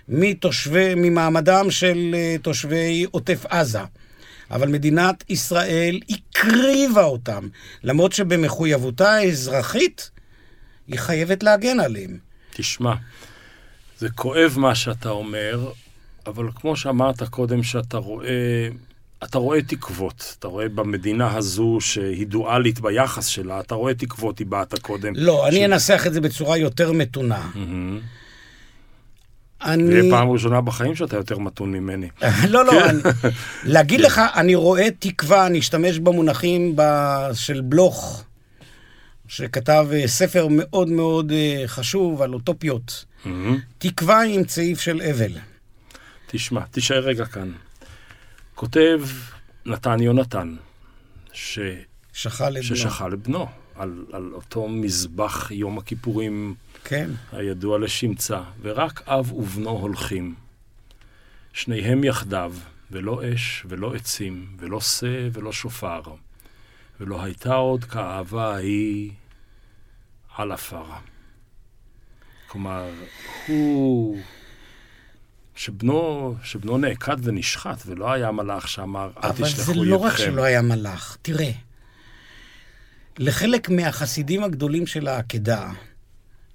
מתושבי, 0.09 0.95
ממעמדם 0.97 1.70
של 1.70 2.14
אה, 2.14 2.37
תושבי 2.43 3.07
עוטף 3.11 3.47
עזה. 3.49 3.80
אבל 4.51 4.68
מדינת 4.68 5.24
ישראל 5.28 6.01
הקריבה 6.11 7.05
אותם, 7.05 7.49
למרות 7.85 8.12
שבמחויבותה 8.12 9.11
האזרחית 9.11 10.11
היא 10.89 10.99
חייבת 10.99 11.43
להגן 11.43 11.80
עליהם. 11.80 12.18
תשמע, 12.51 12.95
זה 13.99 14.09
כואב 14.11 14.55
מה 14.57 14.74
שאתה 14.74 15.09
אומר, 15.09 15.72
אבל 16.26 16.49
כמו 16.55 16.76
שאמרת 16.76 17.22
קודם, 17.22 17.62
שאתה 17.62 17.97
רואה, 17.97 18.68
אתה 19.25 19.39
רואה 19.39 19.62
תקוות. 19.62 20.37
אתה 20.39 20.49
רואה 20.49 20.68
במדינה 20.68 21.37
הזו, 21.37 21.79
שהיא 21.81 22.27
דואלית 22.27 22.81
ביחס 22.81 23.27
שלה, 23.27 23.61
אתה 23.61 23.75
רואה 23.75 23.95
תקוות, 23.95 24.41
הבעת 24.41 24.79
קודם. 24.79 25.12
לא, 25.16 25.45
ש... 25.47 25.49
אני 25.49 25.64
אנסח 25.64 26.07
את 26.07 26.12
זה 26.12 26.20
בצורה 26.20 26.57
יותר 26.57 26.93
מתונה. 26.93 27.51
Mm-hmm. 27.55 28.23
אני... 29.64 30.03
זה 30.03 30.09
פעם 30.11 30.31
ראשונה 30.31 30.61
בחיים 30.61 30.95
שאתה 30.95 31.16
יותר 31.16 31.39
מתון 31.39 31.73
ממני. 31.73 32.09
לא, 32.49 32.64
לא, 32.64 32.91
אני... 32.91 33.01
להגיד 33.64 34.01
לך, 34.01 34.20
אני 34.35 34.55
רואה 34.55 34.89
תקווה, 34.99 35.47
אני 35.47 35.59
אשתמש 35.59 35.99
במונחים 35.99 36.77
ב... 36.77 36.83
של 37.33 37.61
בלוך, 37.61 38.25
שכתב 39.29 39.87
אה, 39.93 40.09
ספר 40.09 40.47
מאוד 40.51 40.89
מאוד 40.89 41.33
אה, 41.33 41.62
חשוב 41.66 42.23
על 42.23 42.35
אוטופיות. 42.35 43.05
תקווה 43.79 44.23
עם 44.23 44.45
צעיף 44.45 44.81
של 44.81 45.03
אבל. 45.11 45.33
תשמע, 46.27 46.61
תישאר 46.70 46.99
רגע 46.99 47.25
כאן. 47.25 47.53
כותב 48.55 49.00
נתן 49.66 50.00
יונתן, 50.00 50.57
ש... 51.32 51.59
ששכל 52.12 53.14
את 53.14 53.18
בנו. 53.18 53.22
בנו, 53.22 53.46
על, 53.74 54.05
על 54.12 54.30
אותו 54.32 54.68
מזבח 54.68 55.50
יום 55.50 55.78
הכיפורים 55.78 56.55
כן. 56.84 57.11
הידוע 57.32 57.78
לשמצה, 57.78 58.42
ורק 58.62 59.09
אב 59.09 59.32
ובנו 59.32 59.70
הולכים. 59.70 60.34
שניהם 61.53 62.05
יחדיו, 62.05 62.55
ולא 62.90 63.20
אש 63.34 63.62
ולא 63.68 63.94
עצים, 63.94 64.46
ולא 64.59 64.80
שא 64.80 65.28
ולא 65.32 65.53
שופר, 65.53 66.03
ולא 67.00 67.22
הייתה 67.22 67.55
עוד 67.55 67.84
כאהבה 67.84 68.55
ההיא 68.55 69.11
על 70.36 70.53
עפר. 70.53 70.84
כלומר, 72.46 72.90
הוא... 73.46 74.20
שבנו, 75.55 76.34
שבנו 76.42 76.78
נעקד 76.78 77.16
ונשחט, 77.22 77.82
ולא 77.86 78.12
היה 78.12 78.30
מלאך 78.30 78.68
שאמר, 78.68 79.11
אל 79.24 79.32
תשלחו 79.32 79.46
ידכם. 79.48 79.62
אבל 79.62 79.74
זה 79.74 79.90
לא 79.90 79.96
רק 79.96 80.16
שלא 80.16 80.42
היה 80.42 80.62
מלאך. 80.62 81.16
תראה, 81.22 81.50
לחלק 83.18 83.68
מהחסידים 83.68 84.44
הגדולים 84.44 84.86
של 84.86 85.09
העקדה, 85.09 85.70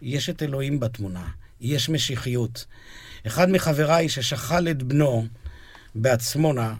יש 0.01 0.29
את 0.29 0.43
אלוהים 0.43 0.79
בתמונה, 0.79 1.27
יש 1.61 1.89
משיחיות. 1.89 2.65
אחד 3.27 3.49
מחבריי 3.49 4.09
ששכל 4.09 4.67
את 4.67 4.83
בנו 4.83 5.25
בעצמונה, 5.95 6.73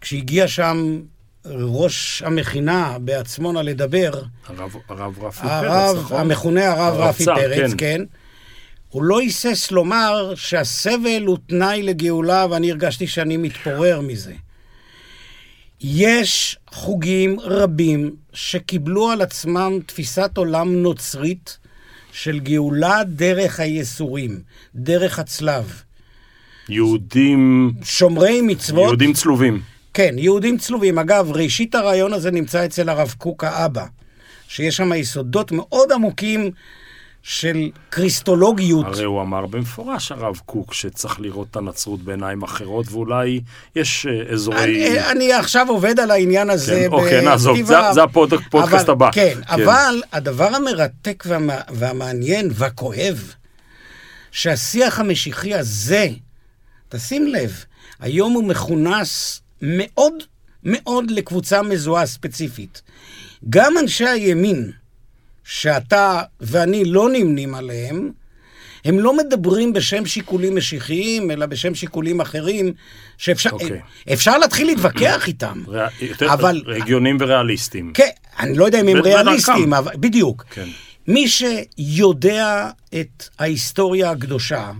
כשהגיע 0.00 0.48
שם 0.48 1.00
ראש 1.44 2.22
המכינה 2.22 2.98
בעצמונה 3.00 3.62
לדבר, 3.62 4.10
הרב, 4.46 4.76
הרב 4.88 5.24
רפי 5.24 5.40
הרב, 5.42 5.92
פרץ, 5.92 5.96
נכון? 6.04 6.20
המכונה 6.20 6.66
הרב, 6.68 6.80
הרב 6.80 7.00
רפי 7.00 7.24
צר, 7.24 7.34
פרץ, 7.34 7.70
כן. 7.70 7.76
כן. 7.78 8.04
הוא 8.88 9.02
לא 9.02 9.20
היסס 9.20 9.70
לומר 9.70 10.34
שהסבל 10.34 11.22
הוא 11.26 11.38
תנאי 11.46 11.82
לגאולה, 11.82 12.46
ואני 12.50 12.70
הרגשתי 12.70 13.06
שאני 13.06 13.36
מתפורר 13.36 14.00
מזה. 14.00 14.32
יש 15.80 16.56
חוגים 16.70 17.40
רבים 17.40 18.16
שקיבלו 18.32 19.10
על 19.10 19.22
עצמם 19.22 19.78
תפיסת 19.86 20.30
עולם 20.36 20.82
נוצרית 20.82 21.58
של 22.12 22.38
גאולה 22.38 23.04
דרך 23.06 23.60
הייסורים, 23.60 24.40
דרך 24.74 25.18
הצלב. 25.18 25.82
יהודים... 26.68 27.72
שומרי 27.84 28.40
מצוות. 28.40 28.86
יהודים 28.86 29.12
צלובים. 29.12 29.60
כן, 29.94 30.14
יהודים 30.18 30.58
צלובים. 30.58 30.98
אגב, 30.98 31.32
ראשית 31.32 31.74
הרעיון 31.74 32.12
הזה 32.12 32.30
נמצא 32.30 32.64
אצל 32.64 32.88
הרב 32.88 33.14
קוק 33.18 33.44
האבא, 33.44 33.84
שיש 34.48 34.76
שם 34.76 34.92
יסודות 34.92 35.52
מאוד 35.52 35.92
עמוקים 35.92 36.50
של 37.22 37.70
קריסטולוגיות. 37.90 38.86
הרי 38.86 39.04
הוא 39.04 39.22
אמר 39.22 39.46
במפורש, 39.46 40.12
הרב 40.12 40.40
קוק, 40.46 40.74
שצריך 40.74 41.20
לראות 41.20 41.46
את 41.50 41.56
הנצרות 41.56 42.00
בעיניים 42.02 42.42
אחרות, 42.42 42.86
ואולי 42.90 43.40
יש 43.76 44.06
אה, 44.06 44.32
אזורי... 44.32 44.64
אני, 44.64 45.00
אני 45.10 45.32
עכשיו 45.32 45.66
עובד 45.68 46.00
על 46.00 46.10
העניין 46.10 46.50
הזה. 46.50 46.86
כן, 46.88 46.92
אוקיי, 46.92 47.24
נעזוב, 47.24 47.62
זה, 47.62 47.74
זה 47.92 48.02
הפודקאסט 48.02 48.88
הבא. 48.88 49.10
כן, 49.12 49.34
כן, 49.34 49.40
אבל 49.46 50.02
הדבר 50.12 50.54
המרתק 50.54 51.24
והמע, 51.26 51.56
והמעניין 51.70 52.50
והכואב, 52.52 53.34
שהשיח 54.30 55.00
המשיחי 55.00 55.54
הזה, 55.54 56.08
תשים 56.88 57.26
לב, 57.26 57.64
היום 58.00 58.32
הוא 58.32 58.44
מכונס 58.44 59.42
מאוד 59.62 60.14
מאוד 60.64 61.10
לקבוצה 61.10 61.62
מזוהה 61.62 62.06
ספציפית. 62.06 62.82
גם 63.50 63.78
אנשי 63.78 64.06
הימין, 64.06 64.72
שאתה 65.50 66.20
ואני 66.40 66.84
לא 66.84 67.08
נמנים 67.12 67.54
עליהם, 67.54 68.10
הם 68.84 68.98
לא 69.00 69.16
מדברים 69.16 69.72
בשם 69.72 70.06
שיקולים 70.06 70.56
משיחיים, 70.56 71.30
אלא 71.30 71.46
בשם 71.46 71.74
שיקולים 71.74 72.20
אחרים, 72.20 72.72
שאפשר 73.18 73.50
אוקיי. 73.50 73.80
אפשר 74.12 74.38
להתחיל 74.38 74.66
להתווכח 74.66 75.26
איתם. 75.26 75.62
ריאל- 75.68 75.88
יותר 76.00 76.32
אבל- 76.32 76.62
הגיונים 76.76 77.16
וריאליסטים. 77.20 77.92
כן, 77.94 78.08
אני 78.38 78.56
לא 78.56 78.64
יודע 78.64 78.80
אם 78.80 78.88
הם. 78.88 78.96
ריאליסטים, 79.00 79.74
אבל 79.74 79.92
בדיוק. 79.96 80.44
כן. 80.50 80.68
מי 81.08 81.26
שיודע 81.28 82.70
את 83.00 83.28
ההיסטוריה 83.38 84.10
הקדושה, 84.10 84.70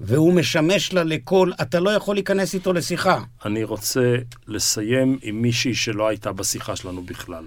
והוא 0.00 0.32
משמש 0.34 0.92
לה 0.92 1.04
לכל, 1.04 1.50
אתה 1.62 1.80
לא 1.80 1.90
יכול 1.90 2.16
להיכנס 2.16 2.54
איתו 2.54 2.72
לשיחה. 2.72 3.20
אני 3.44 3.64
רוצה 3.64 4.14
לסיים 4.48 5.18
עם 5.22 5.42
מישהי 5.42 5.74
שלא 5.74 6.08
הייתה 6.08 6.32
בשיחה 6.32 6.76
שלנו 6.76 7.02
בכלל. 7.02 7.44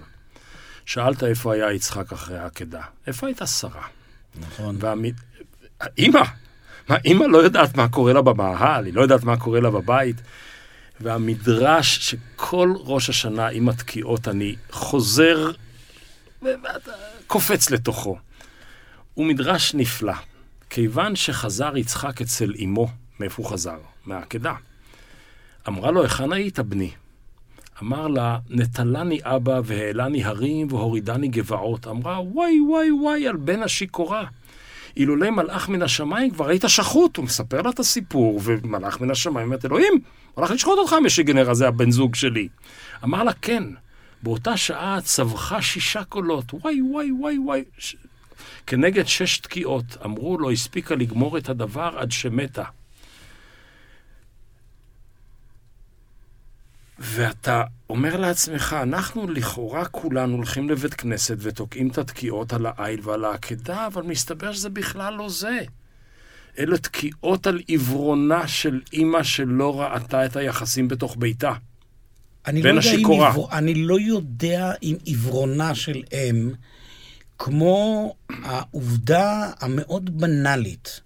שאלת 0.85 1.23
איפה 1.23 1.53
היה 1.53 1.73
יצחק 1.73 2.13
אחרי 2.13 2.37
העקדה. 2.37 2.81
איפה 3.07 3.27
הייתה 3.27 3.45
שרה? 3.45 3.87
נכון. 4.39 4.75
והמ... 4.79 5.03
אימא! 5.97 6.23
מה, 6.89 6.97
אימא 7.05 7.23
לא 7.23 7.37
יודעת 7.37 7.77
מה 7.77 7.87
קורה 7.87 8.13
לה 8.13 8.21
במאהל, 8.21 8.85
היא 8.85 8.93
לא 8.93 9.01
יודעת 9.01 9.23
מה 9.23 9.37
קורה 9.37 9.59
לה 9.59 9.69
בבית. 9.69 10.15
והמדרש 11.01 11.97
שכל 11.97 12.73
ראש 12.77 13.09
השנה 13.09 13.47
עם 13.47 13.69
התקיעות 13.69 14.27
אני 14.27 14.55
חוזר, 14.71 15.51
קופץ 17.27 17.69
לתוכו. 17.71 18.17
הוא 19.13 19.25
מדרש 19.25 19.73
נפלא. 19.73 20.13
כיוון 20.69 21.15
שחזר 21.15 21.77
יצחק 21.77 22.21
אצל 22.21 22.53
אמו, 22.63 22.87
מאיפה 23.19 23.43
הוא 23.43 23.51
חזר? 23.51 23.77
מהעקדה. 24.05 24.53
אמרה 25.67 25.91
לו, 25.91 26.03
היכן 26.03 26.33
היית 26.33 26.59
בני? 26.59 26.91
אמר 27.81 28.07
לה, 28.07 28.37
נטלני 28.49 29.19
אבא 29.23 29.61
והעלני 29.63 30.23
הרים 30.23 30.67
והורידני 30.69 31.27
גבעות. 31.27 31.87
אמרה, 31.87 32.21
וואי 32.21 32.59
וואי 32.67 32.91
וואי 32.91 33.27
על 33.27 33.35
בן 33.35 33.63
השיכורה. 33.63 34.25
אילולא 34.97 35.29
מלאך 35.29 35.69
מן 35.69 35.81
השמיים 35.81 36.31
כבר 36.31 36.49
היית 36.49 36.63
שחוט. 36.67 37.17
הוא 37.17 37.25
מספר 37.25 37.61
לה 37.61 37.69
את 37.69 37.79
הסיפור, 37.79 38.39
ומלאך 38.43 39.01
מן 39.01 39.11
השמיים 39.11 39.45
אומרת, 39.45 39.65
אלוהים, 39.65 39.93
הלך 40.37 40.51
לשחוט 40.51 40.77
אותך, 40.77 40.95
משיגנר 41.05 41.49
הזה, 41.49 41.67
הבן 41.67 41.91
זוג 41.91 42.15
שלי. 42.15 42.47
אמר 43.03 43.23
לה, 43.23 43.33
כן. 43.33 43.63
באותה 44.23 44.57
שעה 44.57 45.01
צווחה 45.01 45.61
שישה 45.61 46.03
קולות, 46.03 46.53
וואי 46.53 46.81
וואי 46.81 47.11
וואי 47.11 47.37
וואי. 47.37 47.63
ש... 47.77 47.95
כנגד 48.67 49.07
שש 49.07 49.37
תקיעות. 49.37 49.97
אמרו, 50.05 50.37
לא 50.37 50.51
הספיקה 50.51 50.95
לגמור 50.95 51.37
את 51.37 51.49
הדבר 51.49 51.93
עד 51.97 52.11
שמתה. 52.11 52.63
ואתה 57.03 57.63
אומר 57.89 58.17
לעצמך, 58.17 58.75
אנחנו 58.81 59.27
לכאורה 59.27 59.85
כולנו 59.85 60.35
הולכים 60.35 60.69
לבית 60.69 60.93
כנסת 60.93 61.37
ותוקעים 61.39 61.87
את 61.87 61.97
התקיעות 61.97 62.53
על 62.53 62.65
העיל 62.65 62.99
ועל 63.03 63.25
העקדה, 63.25 63.87
אבל 63.87 64.03
מסתבר 64.03 64.53
שזה 64.53 64.69
בכלל 64.69 65.13
לא 65.13 65.29
זה. 65.29 65.59
אלה 66.59 66.77
תקיעות 66.77 67.47
על 67.47 67.61
עיוורונה 67.67 68.47
של 68.47 68.81
אימא 68.93 69.23
שלא 69.23 69.81
ראתה 69.81 70.25
את 70.25 70.35
היחסים 70.35 70.87
בתוך 70.87 71.15
ביתה. 71.19 71.53
אני 72.47 72.61
בין 72.61 72.75
לא 72.75 72.79
השיכורה. 72.79 73.27
עבר... 73.29 73.51
אני 73.51 73.75
לא 73.75 73.99
יודע 73.99 74.71
אם 74.83 74.95
עיוורונה 75.03 75.75
של 75.75 76.03
אם, 76.13 76.51
כמו 77.39 78.15
העובדה 78.29 79.51
המאוד 79.59 80.21
בנאלית, 80.21 81.01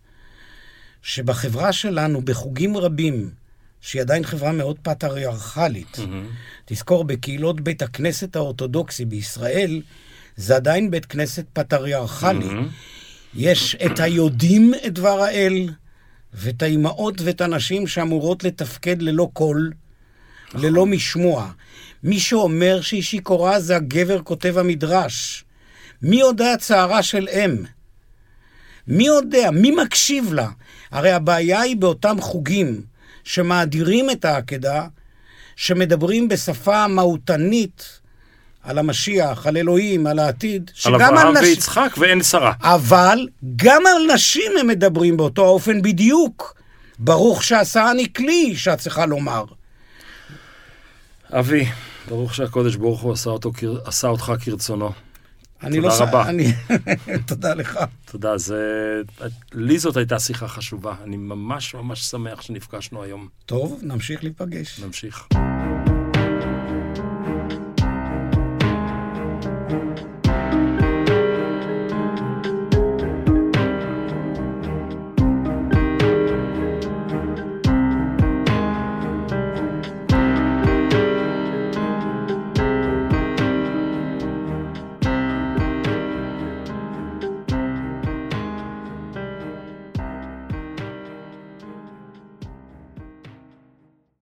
שבחברה 1.01 1.73
שלנו, 1.73 2.21
בחוגים 2.21 2.77
רבים, 2.77 3.29
שהיא 3.86 4.01
עדיין 4.01 4.23
חברה 4.23 4.51
מאוד 4.51 4.79
פטריארכלית, 4.81 5.97
תזכור, 6.65 7.03
בקהילות 7.03 7.61
בית 7.61 7.81
הכנסת 7.81 8.36
האורתודוקסי 8.36 9.05
בישראל, 9.05 9.81
זה 10.36 10.55
עדיין 10.55 10.91
בית 10.91 11.05
כנסת 11.05 11.45
פטריארכלי. 11.53 12.47
יש 13.33 13.75
את 13.86 13.99
היודעים 13.99 14.73
את 14.86 14.93
דבר 14.93 15.21
האל, 15.21 15.69
ואת 16.33 16.61
האימהות 16.61 17.21
ואת 17.21 17.41
הנשים 17.41 17.88
שאמורות 17.88 18.43
לתפקד 18.43 19.01
ללא 19.01 19.29
קול, 19.33 19.71
ללא 20.53 20.86
משמוע. 20.86 21.51
מי 22.03 22.19
שאומר 22.19 22.81
שהיא 22.81 23.03
שיכורה 23.03 23.59
זה 23.59 23.75
הגבר 23.75 24.21
כותב 24.21 24.57
המדרש. 24.57 25.45
מי 26.01 26.19
יודע 26.19 26.57
צערה 26.57 27.03
של 27.03 27.27
אם? 27.27 27.55
מי 28.88 29.05
יודע? 29.05 29.51
מי 29.51 29.71
מקשיב 29.71 30.33
לה? 30.33 30.49
הרי 30.91 31.11
הבעיה 31.11 31.61
היא 31.61 31.77
באותם 31.77 32.17
חוגים 32.21 32.94
שמאדירים 33.26 34.09
את 34.11 34.26
העקדה, 34.26 34.88
שמדברים 35.55 36.28
בשפה 36.28 36.88
מהותנית 36.88 37.99
על 38.63 38.78
המשיח, 38.78 39.47
על 39.47 39.57
אלוהים, 39.57 40.07
על 40.07 40.19
העתיד, 40.19 40.71
על 40.86 40.95
אברהם 40.95 41.38
נשים- 41.38 41.49
ויצחק 41.49 41.95
ואין 41.97 42.23
שרה. 42.23 42.53
אבל 42.61 43.28
גם 43.55 43.82
על 43.88 44.13
נשים 44.13 44.51
הם 44.59 44.67
מדברים 44.67 45.17
באותו 45.17 45.45
האופן 45.45 45.82
בדיוק. 45.82 46.55
ברוך 46.99 47.43
שעשני 47.43 48.13
כלי, 48.13 48.55
שאת 48.55 48.78
צריכה 48.80 49.05
לומר. 49.05 49.43
אבי, 51.32 51.65
ברוך 52.07 52.36
שהקודש 52.36 52.76
ברוך 52.76 53.01
הוא 53.01 53.13
עשה, 53.13 53.30
אותו, 53.30 53.51
עשה 53.86 54.07
אותך 54.07 54.34
כרצונו. 54.41 54.91
אני 55.66 55.76
תודה 55.76 55.88
לא 55.88 55.95
ש- 55.95 56.01
רבה. 56.01 56.30
אני... 56.30 56.53
תודה 57.28 57.53
לך. 57.53 57.80
תודה, 58.11 58.38
זה... 58.38 59.01
לי 59.53 59.80
זאת 59.80 59.97
הייתה 59.97 60.20
שיחה 60.20 60.47
חשובה. 60.47 60.95
אני 61.03 61.18
ממש 61.18 61.76
ממש 61.76 62.03
שמח 62.03 62.41
שנפגשנו 62.41 63.03
היום. 63.03 63.28
טוב, 63.45 63.80
נמשיך 63.84 64.24
להיפגש. 64.24 64.80
נמשיך. 64.80 65.28